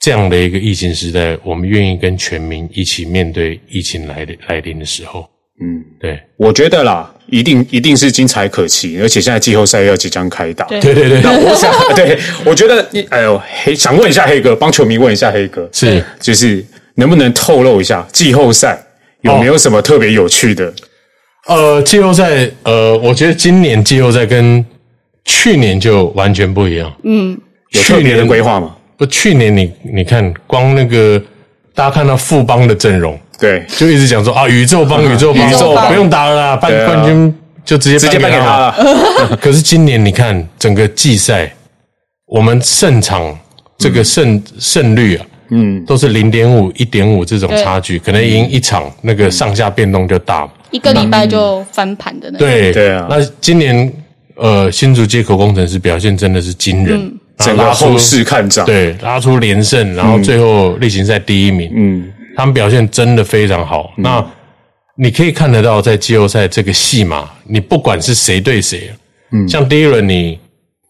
[0.00, 5.28] 这样的一个疫情时代，我们愿意跟全民一起面对疫情来的来临的时候，
[5.60, 10.80] 嗯，对，我觉得啦，一定一定是精彩可期，而且现在季后赛要即将开打，对。
[10.80, 11.20] 对对。
[11.22, 16.04] 那我想， 对我觉得，哎呦，黑想问一下黑哥，帮球迷问一下黑哥，是。
[16.20, 16.64] 就是
[16.96, 18.78] 能不能透露一下季后赛
[19.22, 20.72] 有没有什么特别有趣的？
[21.46, 24.64] 呃，季后赛，呃，我觉得今年季后赛跟
[25.24, 27.38] 去年就完全不一样，嗯，
[27.70, 28.73] 有特别的规划吗？
[28.96, 31.20] 不，去年你你看，光那个
[31.74, 38.46] 大家看到富邦的阵容，对，就一直讲说啊，宇宙帮，宇宙帮，宇宙不用打了啦，冠冠军就直接直接颁给他。
[38.46, 39.36] 了。
[39.42, 41.52] 可是今年你看整个季赛，
[42.26, 43.36] 我们胜场
[43.78, 50.48] 这个胜、胜率啊，嗯，都是零点五、一点五这种差距，可能赢一场那个上下变动就大。
[50.70, 52.48] 一个礼拜就翻盘的那种。
[52.48, 52.72] 对。
[52.72, 53.06] 对啊。
[53.10, 53.92] 那今年
[54.36, 63.92] 呃新竹接口工程师表现真的是惊人，然整个后拉后市看涨，，对拉出连胜，然后最后例行赛第一名，嗯，他们表现真的非常好。
[63.96, 64.24] 那
[64.96, 68.90] 你可以看得到，在季后赛这个戏码，你不管是谁对谁，
[69.32, 70.38] 嗯，像第一轮你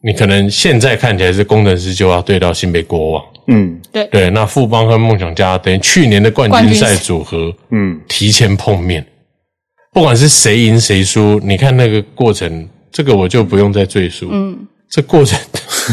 [0.02, 3.80] 你可能现在看起来是工程师就要对到新北国王，嗯。
[3.90, 4.04] 对。
[4.08, 9.06] 对，那富邦和梦想家等于去年的冠军赛组合，嗯，提前碰面，
[9.92, 14.28] 不管是谁赢谁输，你看那个过程，这个我就不用再赘述。
[14.32, 14.58] 嗯，
[14.94, 15.36] 这过程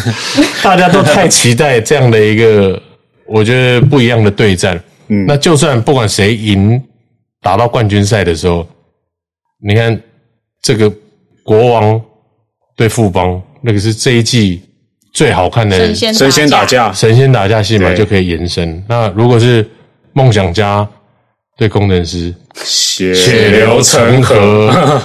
[0.61, 2.79] 大家都太期待这样的一个，
[3.25, 4.79] 我觉得不一样的对战。
[5.07, 6.79] 嗯，那就算不管谁赢，
[7.41, 8.67] 打到冠军赛的时候，
[9.59, 9.99] 你看
[10.61, 10.87] 这个
[11.43, 11.99] 国王
[12.75, 14.61] 对富邦，那个是这一季
[15.11, 18.83] 最好看的神仙打架，神仙打架戏码就可以延伸。
[18.87, 19.67] 那如果是
[20.13, 20.87] 梦想家
[21.57, 25.01] 对工程师，血血流成河。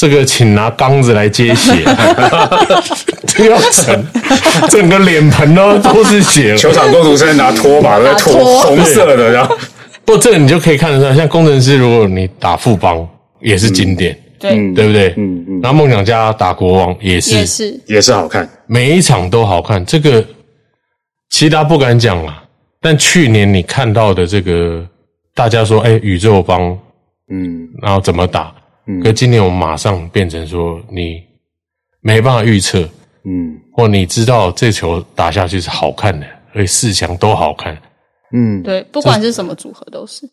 [0.00, 1.84] 这个请拿缸子来接血，
[3.28, 4.06] 这个要整
[4.70, 6.56] 整个脸盆都都是血了。
[6.56, 9.54] 球场工读生拿拖把在拖红色的，然后。
[10.06, 13.06] 不，这个你就可以看得出来，像工程师，如果你打富邦
[13.42, 15.12] 也是经典，对，对不对？
[15.18, 17.80] 嗯嗯，然后梦想家打国王也是，也是。
[17.86, 19.84] 也是好看，每一场都好看。
[19.84, 20.24] 这个
[21.28, 22.42] 其他不敢讲了，
[22.80, 24.82] 但去年你看到的这个，
[25.34, 26.62] 大家说，哎，宇宙帮，
[27.30, 27.68] 嗯。
[27.82, 28.50] 然后怎么打？
[29.02, 31.22] 可今年我们马上变成说，你
[32.00, 32.80] 没办法预测，
[33.24, 37.76] 嗯或你知道这球打下去是好看的，而且四强都好看，
[38.32, 40.28] 嗯对，不管是什么组合都是。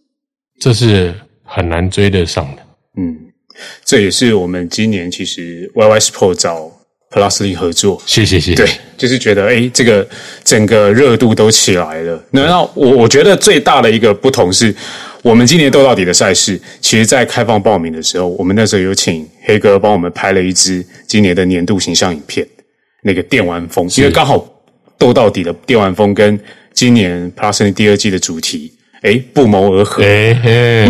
[0.59, 2.61] 这是很难追得上的。
[2.97, 3.15] 嗯，
[3.85, 6.71] 这也是我们今年其实 YY Sport 找
[7.11, 8.55] Plusly 合作，谢谢谢谢。
[8.55, 10.07] 对，就是觉得哎，诶这个
[10.43, 12.21] 整个热度都起来了。
[12.31, 14.75] 那那我我觉得最大的一个不同是，
[15.27, 22.47] 我们今年斗到底的赛事，其实在开放报名的时候，我们那时候有请黑哥帮我们拍了一支今年的年度形象影片，
[23.03, 24.47] 那个电玩风，因为刚好
[24.97, 26.39] 斗到底的电玩风跟
[26.73, 28.71] 今年 Plus 力第二季的主题。
[29.01, 30.01] 哎，不谋而合。
[30.01, 30.85] 哎嘿，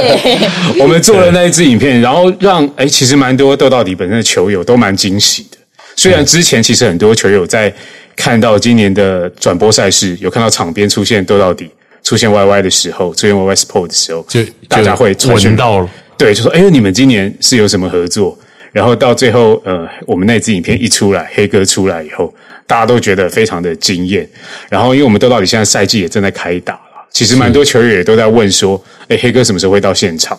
[0.80, 5.58] 我们做了那一支影片，然后让哎，其实蛮多斗到底本身的球友都蛮惊喜的。
[5.94, 7.70] 虽然之前其实很多球友在
[8.16, 11.70] 看到今年的转播赛事，有看到场边出现斗到底、
[12.06, 18.38] 出现 YY 的时候，出现 YY Sport 的时候，就大家会闻到了，对，就说哎，你们今年是有什么合作？
[18.70, 22.32] 然后到最后，呃，我们那支影片一出来，黑哥出来以后，
[22.64, 24.28] 大家都觉得非常的惊艳。
[24.68, 30.38] 然后，因为我们都到底现在赛季也正在开打了，其实蛮多球员也都在问说，哎，黑哥什么时候会到现场？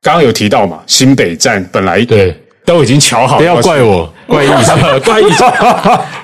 [0.00, 4.72] 刚刚有提到嘛，新北站本来对，都已经瞧好了，不要怪我，怪意思，
[5.04, 5.24] 怪异，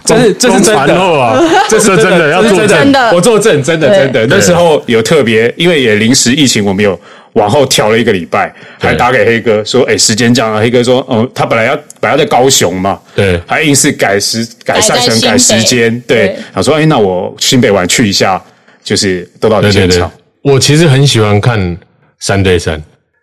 [0.04, 0.94] 这是这是真的。
[0.94, 4.26] 啊，这是真的要作证我作证，真的真的。
[4.26, 6.98] 那时候有特别，因为也临时疫情，我们有
[7.34, 10.58] 往后调了一个礼拜，还打给黑哥说，哎，时间这样。
[10.58, 18.42] 黑哥说，哦，他本来要本来在高雄嘛，对还硬是改时改赛程改时间，对，他说，哎，那我新北玩去一下，
[18.82, 20.10] 就是都到现场，，
[20.42, 21.78] 我其实很喜欢看
[22.18, 22.82] 三对三，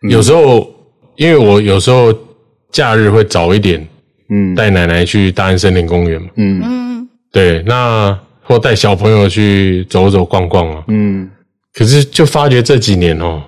[0.10, 0.66] 有时候
[1.16, 2.14] 因为我有时候
[2.72, 3.86] 假日会早一点，
[4.30, 6.62] 嗯，带奶奶去大安森林公园嘛，嗯。
[6.64, 11.30] 嗯，对，那或带小朋友去走走逛逛啊，嗯。
[11.74, 13.44] 可是就发觉这几年哦，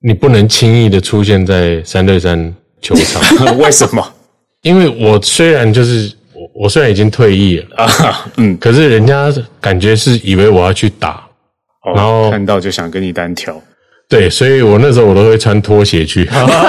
[0.00, 4.02] 你不能轻易的出现在三对三球场， 为什么？
[4.62, 8.26] 因为我虽然就是我我虽然已经退役了，啊？
[8.38, 11.24] 嗯，可是人家感觉是以为我要去打，
[11.94, 13.60] 然后哦看到就想跟你单挑，
[14.08, 16.24] 对，所以我那时候我都会穿拖鞋去，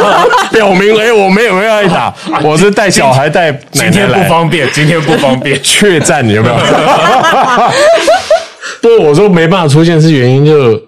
[0.52, 6.56] 表明哎、我没有要来打，我是带小孩带奶今天不来，方便，今天不方便， 确战有没有？
[8.82, 10.82] 不过我说没办法出现是原因就，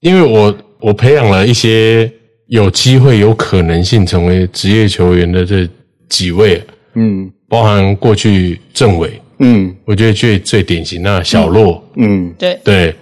[0.00, 2.10] 因为我我培养了一些
[2.48, 5.68] 有机会有可能性成为职业球员的这
[6.08, 6.62] 几位，
[6.94, 7.30] 嗯。
[7.48, 9.74] 包含过去政委，嗯。
[9.84, 12.32] 我觉得最最典型那小洛，嗯。
[12.38, 12.94] 对，对，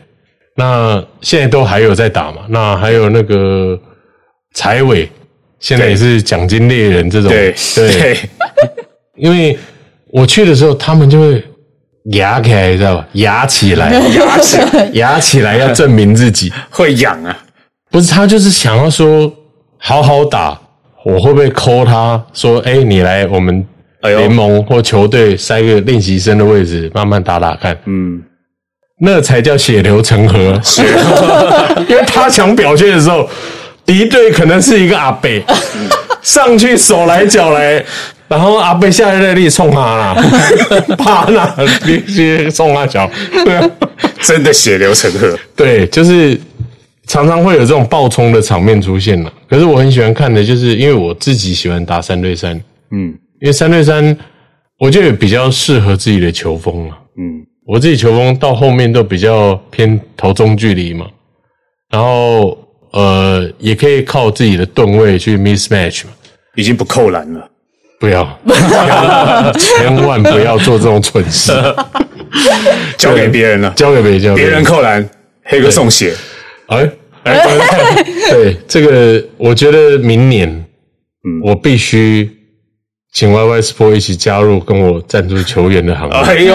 [0.56, 2.42] 那现在都还有在打嘛？
[2.48, 3.78] 那还有那个
[4.54, 5.08] 财委，
[5.58, 8.18] 现在也是奖金猎人这种，对对，对，
[9.16, 9.58] 因为
[10.12, 11.42] 我去的时候，他们就会
[12.12, 13.08] 压起来，知道吧？
[13.12, 14.58] 压 起来，牙齿
[14.94, 16.52] 压起来，要证明自己。
[16.70, 17.36] 会痒啊，
[17.90, 19.32] 不是他就是想要说
[19.78, 20.60] 好好打，
[21.04, 23.64] 我会不会抠他说，哎、你来我们
[24.02, 27.76] 联盟或球队塞个练习生的位置，慢慢打打看。
[27.84, 28.20] 嗯，
[29.00, 30.60] 那才叫血流成河。
[30.62, 30.82] 是，
[31.88, 33.28] 因为他想表现的时候，
[33.84, 35.42] 敌对可能是一个阿北，
[36.22, 37.82] 上去手来脚来，
[38.28, 40.14] 然后阿贝下来你冲他啦，
[40.98, 43.10] 啪啦，直接冲他脚，
[43.44, 43.70] 对啊，
[44.20, 45.36] 真的血流成河。
[45.56, 46.38] 对，就是
[47.06, 49.32] 常常会有这种爆冲的场面出现了。
[49.48, 52.54] 可是我很喜欢看的，就是因为我自己喜欢打三对三，
[52.92, 54.16] 嗯因为三对三，
[54.78, 56.98] 我觉得比较适合自己的球风啊。
[57.18, 61.06] 嗯，我自己球风到后面都比较偏投中距离嘛，
[61.88, 62.58] 然后
[62.90, 66.10] 呃，也可以靠自己的吨位去 mismatch 嘛。
[66.56, 67.48] 已经不扣篮了。
[68.00, 68.26] 不要，
[69.56, 71.52] 千万不要做这种蠢事，
[72.98, 75.08] 交给别人了，交给别人，别人扣篮，
[75.44, 76.12] 黑哥送血。
[76.66, 76.90] 哎
[77.22, 77.40] 哎，
[78.30, 82.28] 对这个，我觉得明年，嗯，我必须
[83.12, 86.54] 请 Y Y Sport 一起加入，跟我赞助球员的行列，哎呦，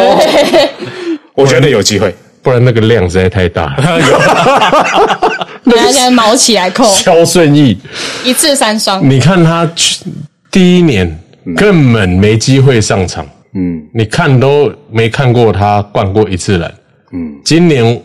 [1.35, 2.15] 我觉得有机会。
[2.41, 3.77] 不然那个量实在太大了。
[5.65, 7.75] 大家现在毛起来扣，肖顺义，
[8.23, 9.09] 一次三双。
[9.09, 10.03] 你看他去
[10.51, 11.19] 第一年
[11.57, 13.25] 根本没机会上场，
[13.55, 16.71] 嗯你看都没看过他灌过一次篮。
[17.13, 17.99] 嗯，今年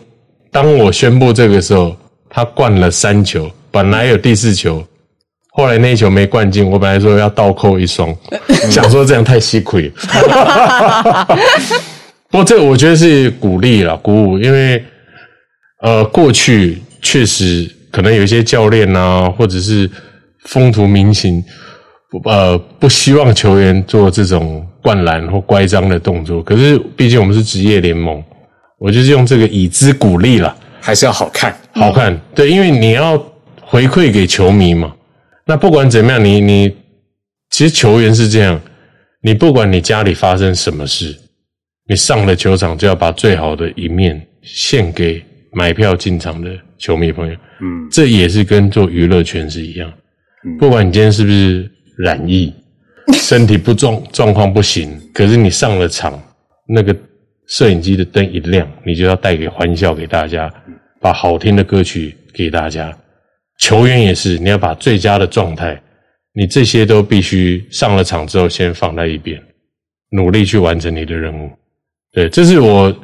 [0.51, 1.95] 当我宣布这个时候，
[2.27, 4.83] 他灌了三球，本来有第四球，
[5.51, 8.11] 后来那一球没灌进，我本来说要倒扣一双，
[8.71, 11.27] 想说这样太稀亏了。
[12.31, 14.83] 不过这个我觉得是鼓励了，鼓舞，因为
[15.81, 19.89] 呃过去确实可能有一些教练啊，或者是
[20.45, 21.43] 风土民情，
[22.09, 26.41] 不呃不希望球员做这种灌篮或乖张的动作。
[26.41, 28.23] 可是毕竟我们是职业联盟，
[28.79, 31.53] 我就是用这个以资鼓励了，还是要好看。
[31.73, 32.17] 好看。
[32.33, 33.21] 对，因为你要
[33.59, 34.93] 回馈给球迷嘛。
[35.45, 36.75] 那不管怎么样，你你
[37.49, 38.57] 其实球员是这样，
[39.21, 41.13] 你不管你家里发生什么事，
[41.91, 45.21] 你上了球场就要把最好的一面献给
[45.51, 47.33] 买票进场的球迷朋友。
[47.59, 49.91] 嗯，这也是跟做娱乐圈是一样。
[50.57, 52.53] 不管你今天是不是染疫，
[53.11, 56.17] 身体不状状况不行，可是你上了场，
[56.65, 56.95] 那个
[57.47, 60.49] 摄影机的灯一亮，你就要带给欢笑给大家，
[61.01, 62.97] 把好听的歌曲给大家。
[63.59, 65.77] 球员也是，你要把最佳的状态，
[66.33, 69.37] 你这些都必须上了场之后先放在一边，
[70.11, 71.51] 努力去完成你的任务。
[72.13, 72.95] 对，这是我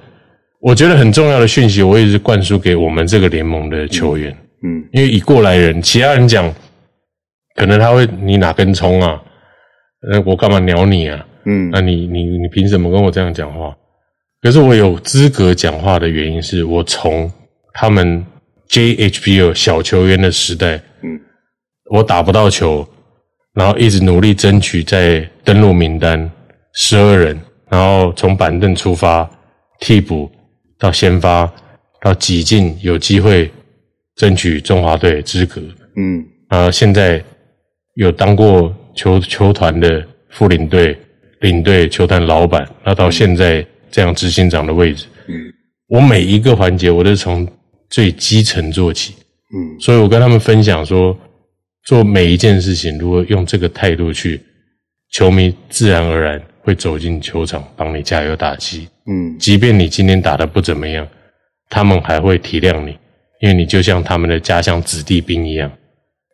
[0.60, 4.32] 我觉得很重要的讯息，我也是灌输给我们这个联盟的球员。
[4.64, 6.54] 嗯因为以过来人，其他人讲，
[7.56, 9.22] 可能他会你哪根葱啊？
[10.12, 11.26] 那，我干嘛鸟你啊？
[11.46, 13.76] 嗯那你你你凭什么跟我这样讲话？
[14.42, 17.32] 可是我有资格讲话的原因是我从
[17.74, 18.26] 他们
[18.70, 21.20] JHBL 小球员的时代，嗯，
[21.92, 22.88] 我打不到球，
[23.54, 26.30] 然后一直努力争取在登录名单
[26.74, 27.40] 十二人，
[27.70, 29.30] 然后从板凳出发，
[29.80, 30.32] 替补
[30.78, 31.52] 到先发，
[32.02, 33.52] 到挤进有机会
[34.16, 35.62] 争取中华队资格，
[35.96, 36.26] 嗯。
[36.50, 37.22] 然后现在
[37.96, 40.98] 有当过球球团的副领队、
[41.42, 45.36] 领队、球团老板，那到现在这样执行长的位置，嗯。
[45.88, 47.48] 我每一个环节我都是从
[47.90, 49.14] 最基层做起，
[49.54, 49.80] 嗯。
[49.80, 51.18] 所以我跟他们分享说，
[51.86, 54.42] 做每一件事情，如果用这个态度去，
[55.12, 58.90] 球迷自然而然会走进球场帮你加油打气。
[59.10, 61.08] 嗯即便你今天打的不怎么样，
[61.70, 62.92] 他们还会体谅你，
[63.40, 65.72] 因为你就像他们的家乡子弟兵一样，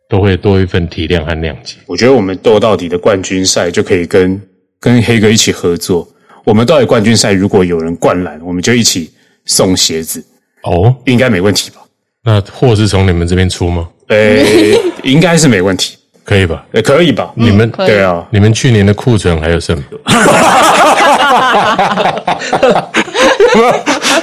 [0.08, 1.76] 都会多一份体谅和谅解。
[1.86, 4.42] 我觉得我们斗到底的冠军赛就可以跟
[4.80, 6.08] 跟黑哥一起合作。
[6.44, 9.12] 我们到底冠军赛如果有人灌篮，我们就一起
[9.44, 10.20] 送鞋子，
[10.64, 11.76] 哦，应该没问题吧？
[12.24, 13.88] 那货是从你们这边出吗？
[14.08, 14.44] 呃，
[15.04, 16.64] 应该是没问题，可以吧？
[16.72, 17.30] 也，可以吧？
[17.34, 19.84] 你们对啊，你们去年的库存还有剩吗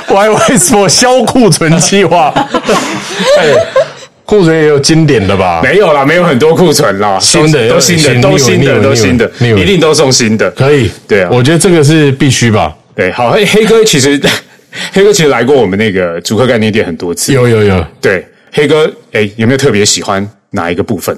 [0.09, 2.33] ？Y Y 说销库存计划，
[3.39, 3.47] 哎，
[4.25, 5.61] 库存也有经典的吧？
[5.63, 10.49] 没有啦，没有很多库存啦，新的都新的，新都新的，都新的一定都送新的。
[10.51, 12.75] 可以，对啊我觉得这个是必须吧。
[12.95, 14.19] 对，好，黑黑哥其实
[14.91, 17.31] 黑哥其实来过我们那个主客概念店很多次。
[17.31, 21.17] 有有有，对，黑哥，哎，有没有特别喜欢哪一个部分？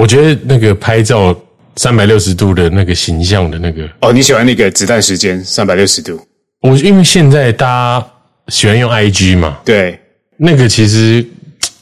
[0.00, 1.38] 我觉得那个拍照
[1.76, 6.18] 三百六十度的那个形象的那个，哦，你喜欢那个子弹时间三百六十度？
[6.62, 8.06] 我因为现在大家
[8.48, 10.00] 喜欢用 IG 嘛，对，
[10.38, 11.22] 那个其实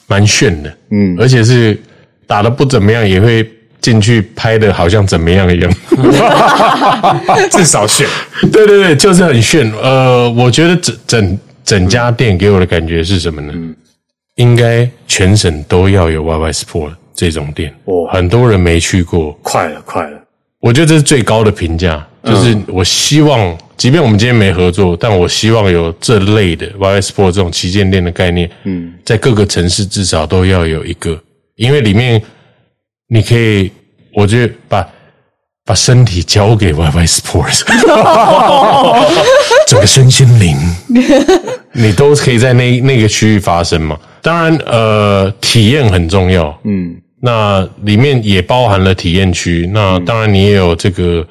[0.09, 1.81] 蛮炫的，嗯而且是
[2.27, 3.49] 打的不怎么样，也会
[3.81, 5.73] 进去拍的好像怎么样一样。
[7.53, 8.05] 至少炫。
[8.51, 9.73] 对对对，就是很炫。
[9.81, 13.53] 呃，我觉得整整整家店给我的感觉是什么呢？
[14.35, 17.75] 应该全省都要有 YY Sport 这种店。
[17.87, 20.17] 哦很多人没去过，快了，快了。
[20.61, 22.07] 我觉得这是最高的评价。
[22.25, 31.19] 就是我希望，即便我们今天没合作，但我希望有这类的 YY Sport 这种旗舰店的概念，嗯，在各个城市至少都要有一个，
[31.57, 32.21] 因为里面
[33.09, 33.71] 你可以，
[34.15, 34.87] 我觉得把
[35.65, 37.63] 把身体交给 YY Sports，
[39.69, 40.57] 整个身心灵，
[41.73, 43.99] 你都可以在那那个区域发生嘛。
[44.21, 49.69] 当然，呃，体验很重要，嗯，那里面也包含了体验区。
[49.73, 51.27] 那当然，你也有这个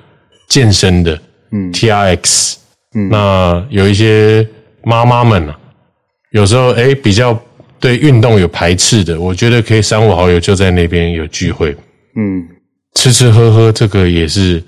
[0.48, 1.20] 健身的，
[1.52, 2.56] 嗯，TRX，
[2.96, 4.48] 嗯，那有一些
[4.84, 5.58] 妈妈们啊，
[6.32, 7.40] 有时候哎比较
[7.80, 11.76] 对运动有排斥的，我觉得可以三五好友就在那边有聚会，
[12.16, 12.48] 嗯，
[12.96, 14.64] 吃吃喝喝，这个也是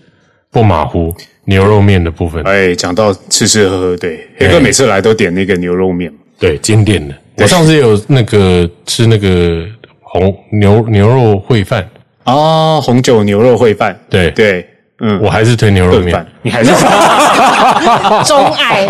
[0.52, 1.16] 不马虎。
[1.46, 7.16] 牛肉面的部分，哎，讲到吃吃喝喝，对，黑哥每次来都点那个牛肉面，对，经典的。
[7.38, 9.66] 我上次有那个吃那个
[10.12, 11.88] 红牛牛肉烩饭
[12.24, 14.68] 啊，红酒牛肉烩饭，对对，
[15.02, 16.72] 嗯，我还是推牛肉面，你还是
[18.26, 18.86] 钟爱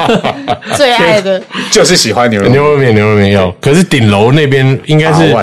[0.75, 1.41] 最爱的，
[1.71, 3.49] 就是喜欢牛肉牛肉面，牛肉面要。
[3.61, 5.33] 可是顶楼那边应该是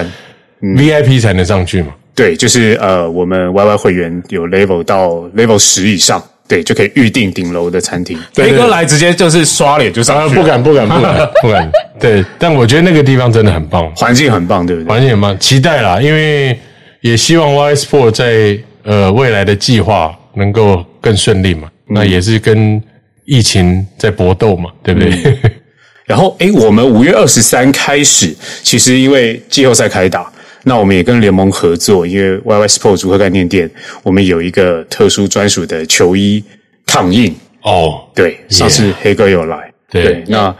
[0.60, 1.88] VIP 才能上去嘛？
[2.14, 6.22] 对，就是呃，我们 YY 会员有 level 到 level 十以上。
[6.48, 8.18] 对，就可以预定顶楼的餐厅。
[8.34, 11.72] 飞哥来直接就是刷脸就上去，不敢不敢不敢 不敢。
[11.98, 14.88] 对，但我觉得那个地方真的很棒，环境很棒，对不对？
[14.88, 16.58] 环境很棒，期待啦，因为
[17.00, 21.68] 也希望 Y Sport 在呃未来的计划能够更顺利嘛。
[21.88, 22.82] 那也是跟
[23.24, 25.38] 疫情在搏斗嘛，对不对？
[26.06, 28.32] 然后，诶，我们五月二十三开始，
[28.62, 30.32] 其实因为季后赛开打。
[30.68, 33.70] 那我们也跟联盟合作，因为 YY Sport 组合概念店，
[34.02, 36.42] 我们有一个特殊专属的球衣
[36.84, 38.02] 烫印哦。
[38.12, 39.72] 对，上次黑哥有来。
[39.88, 40.52] 对，那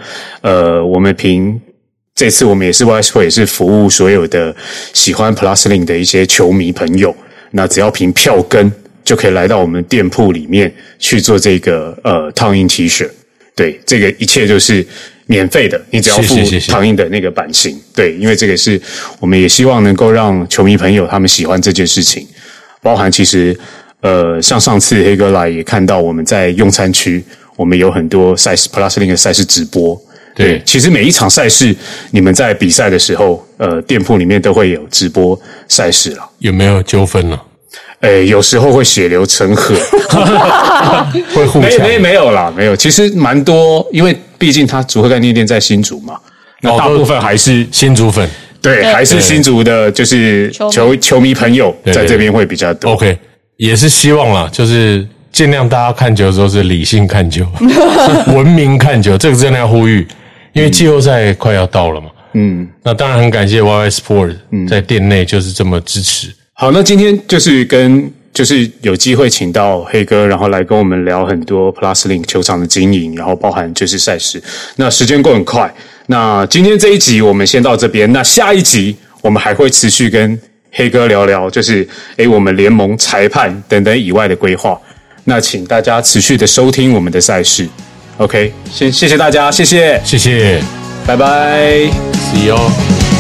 [0.43, 1.61] 呃，我们凭
[2.15, 4.55] 这次我们也是 YY Sport 也是服务所有的
[4.93, 7.13] 喜欢 Plusling 的一些球迷朋友。
[7.51, 8.71] 那只要凭票根
[9.03, 13.11] 就可以来到我们店铺里面去做这个呃烫印 T 恤。
[13.57, 14.87] 对，这个一切就是。
[15.27, 16.37] 免费的，你只要付
[16.68, 18.81] 唐印的那个版型，对，因为这个是
[19.18, 22.27] 我们也希望能够让球迷朋友他们喜欢这件事情。
[22.81, 23.59] 包含其实，
[24.01, 27.24] 呃，像上次黑哥来也看到我们在用餐区，
[27.57, 30.01] 我们有很多赛事 Plus Link 的赛事直播。
[30.37, 31.74] 对，其实每一场赛事，
[32.12, 36.31] 你们在比赛的时候，呃，店铺里面都会有直播赛事了。
[36.39, 37.29] 有没有纠纷
[38.07, 38.13] 呢？
[38.13, 39.75] 哎，有时候会血流成河，
[41.35, 42.77] 会互没没没有啦，没有。
[42.77, 44.17] 其实蛮多，因为。
[44.39, 46.21] 毕竟他组合概念店在新竹嘛，
[46.61, 48.29] 那大部分还是新竹粉，
[48.61, 52.93] 对，还是新竹的，就是球球迷朋友在这边会比较多。
[52.93, 53.19] OK，
[53.57, 57.47] 也是希望啦，就是尽量大家看球的时候是理性看球，
[58.37, 60.07] 文明看球，这个真的要呼吁，
[60.53, 62.11] 因为季后赛快要到了嘛。
[62.35, 64.37] 嗯，那当然很感谢 YY Sport
[64.69, 66.29] 在店内就是这么支持。
[66.59, 68.11] 好，那今天就是跟。
[68.37, 74.43] 就是有机会请到黑哥，然后来跟我们聊很多 Plus Link 球场的经营，然后包含就是赛事。
[74.77, 75.75] 那时间过很快，
[76.09, 78.13] 那今天这一集我们先到这边。
[78.13, 80.39] 那下一集我们还会持续跟
[80.71, 81.89] 黑哥聊聊，就是
[82.19, 84.79] 诶我们联盟裁判等等以外的规划。
[85.25, 87.67] 那请大家持续的收听我们的赛事。
[88.19, 90.61] OK，先谢谢大家，谢谢，谢谢，
[91.07, 91.89] 拜拜
[92.35, 93.16] ，See you。